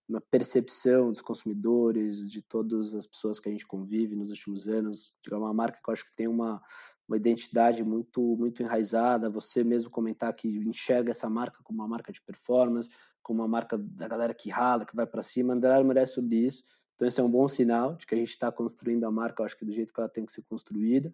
[0.07, 5.17] uma percepção dos consumidores, de todas as pessoas que a gente convive nos últimos anos.
[5.29, 6.61] É uma marca que eu acho que tem uma,
[7.05, 9.29] uma identidade muito muito enraizada.
[9.29, 12.89] Você mesmo comentar que enxerga essa marca como uma marca de performance,
[13.21, 15.53] como uma marca da galera que rala, que vai para cima.
[15.53, 16.63] Under Armour é sobre isso.
[17.01, 19.57] Então, esse é um bom sinal de que a gente está construindo a marca, acho
[19.57, 21.11] que do jeito que ela tem que ser construída.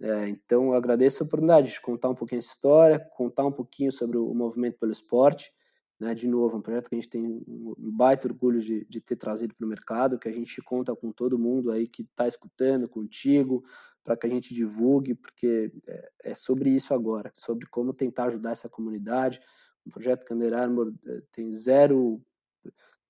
[0.00, 3.92] É, então, eu agradeço a oportunidade de contar um pouquinho essa história, contar um pouquinho
[3.92, 5.52] sobre o movimento pelo esporte.
[6.00, 6.14] Né?
[6.14, 9.54] De novo, um projeto que a gente tem um baita orgulho de, de ter trazido
[9.54, 13.62] para o mercado, que a gente conta com todo mundo aí que está escutando, contigo,
[14.02, 18.52] para que a gente divulgue, porque é, é sobre isso agora, sobre como tentar ajudar
[18.52, 19.38] essa comunidade,
[19.86, 22.22] um projeto que a Under Armour eh, tem zero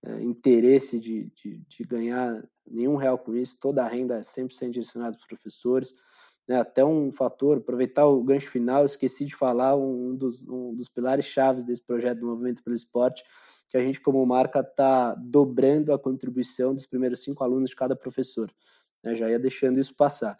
[0.05, 4.71] é, interesse de, de, de, ganhar nenhum real com isso, toda a renda é 100%
[4.71, 5.95] direcionada para os professores.
[6.49, 6.59] Né?
[6.59, 11.25] Até um fator, aproveitar o gancho final, esqueci de falar um dos, um dos pilares
[11.25, 13.23] chaves desse projeto do Movimento pelo Esporte,
[13.69, 17.95] que a gente, como marca, está dobrando a contribuição dos primeiros cinco alunos de cada
[17.95, 18.51] professor.
[19.05, 19.15] Né?
[19.15, 20.37] Já ia deixando isso passar.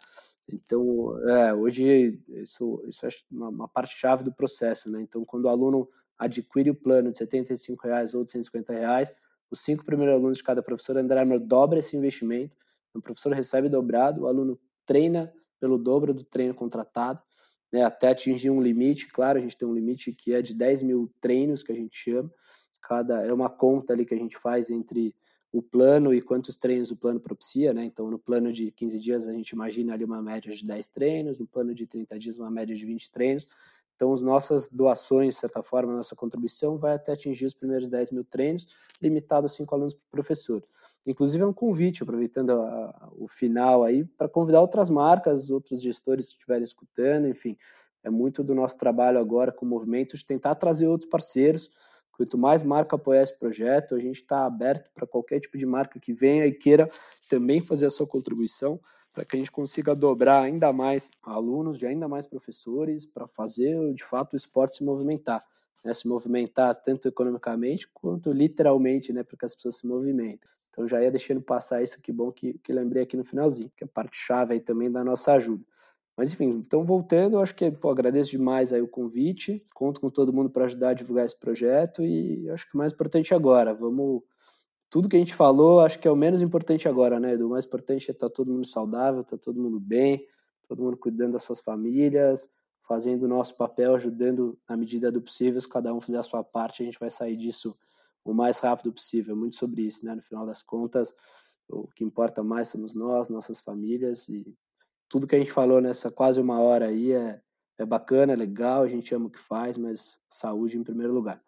[0.51, 4.89] Então, é, hoje, isso, isso é uma, uma parte chave do processo.
[4.89, 5.01] Né?
[5.01, 5.87] Então, quando o aluno
[6.17, 9.13] adquire o plano de 75 reais ou de 150 reais,
[9.51, 12.55] os cinco primeiros alunos de cada professor, André Armour dobra esse investimento,
[12.93, 17.21] o professor recebe dobrado, o aluno treina pelo dobro do treino contratado,
[17.71, 20.81] né, até atingir um limite, claro, a gente tem um limite que é de 10
[20.83, 22.31] mil treinos, que a gente chama,
[22.81, 25.15] cada é uma conta ali que a gente faz entre
[25.51, 27.83] o plano e quantos treinos o plano propicia, né?
[27.83, 31.39] Então, no plano de 15 dias, a gente imagina ali uma média de 10 treinos,
[31.39, 33.49] no plano de 30 dias, uma média de 20 treinos.
[33.95, 37.87] Então, as nossas doações, de certa forma, a nossa contribuição vai até atingir os primeiros
[37.87, 38.67] 10 mil treinos,
[39.01, 40.63] limitado a 5 alunos por professor.
[41.05, 45.81] Inclusive, é um convite, aproveitando a, a, o final aí, para convidar outras marcas, outros
[45.81, 47.57] gestores que estiverem escutando, enfim.
[48.03, 51.69] É muito do nosso trabalho agora com o movimento de tentar trazer outros parceiros.
[52.11, 55.99] Quanto mais marca apoiar esse projeto, a gente está aberto para qualquer tipo de marca
[55.99, 56.87] que venha e queira
[57.29, 58.79] também fazer a sua contribuição
[59.11, 63.93] para que a gente consiga dobrar ainda mais alunos, de ainda mais professores, para fazer
[63.93, 65.45] de fato o esporte se movimentar.
[65.83, 70.49] né, se movimentar tanto economicamente quanto literalmente, né, para que as pessoas se movimentem.
[70.69, 73.83] Então já ia deixando passar isso, que bom que, que lembrei aqui no finalzinho, que
[73.83, 75.65] é parte chave aí também da nossa ajuda.
[76.17, 80.09] Mas enfim, então voltando, eu acho que pô, agradeço demais aí o convite, conto com
[80.09, 83.73] todo mundo para ajudar a divulgar esse projeto e acho que o mais importante agora,
[83.73, 84.21] vamos
[84.91, 87.33] tudo que a gente falou, acho que é o menos importante agora, né?
[87.37, 90.27] O mais importante é estar tá todo mundo saudável, estar tá todo mundo bem,
[90.67, 92.49] todo mundo cuidando das suas famílias,
[92.85, 96.43] fazendo o nosso papel, ajudando na medida do possível, se cada um fizer a sua
[96.43, 97.73] parte, a gente vai sair disso
[98.21, 99.33] o mais rápido possível.
[99.33, 100.13] Muito sobre isso, né?
[100.13, 101.15] No final das contas,
[101.69, 104.53] o que importa mais somos nós, nossas famílias e
[105.07, 107.41] tudo que a gente falou nessa quase uma hora aí é,
[107.77, 111.41] é bacana, é legal, a gente ama o que faz, mas saúde em primeiro lugar.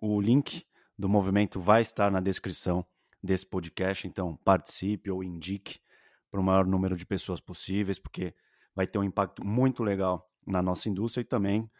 [0.00, 0.66] O link
[0.98, 2.84] do movimento vai estar na descrição
[3.22, 5.78] desse podcast, então participe ou indique
[6.30, 8.34] para o maior número de pessoas possíveis, porque
[8.74, 11.70] vai ter um impacto muito legal na nossa indústria e também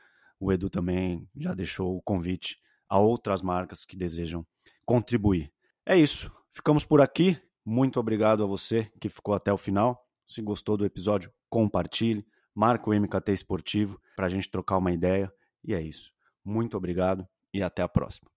[0.41, 2.59] o Edu também já deixou o convite
[2.89, 4.47] a outras marcas que desejam
[4.85, 5.53] contribuir.
[5.85, 6.33] É isso.
[6.53, 7.41] Ficamos por aqui.
[7.64, 10.07] Muito obrigado a você que ficou até o final.
[10.27, 15.33] Se gostou do episódio, compartilhe, marque o MKT Esportivo para a gente trocar uma ideia.
[15.64, 16.12] E é isso.
[16.45, 18.31] Muito obrigado e até a próxima.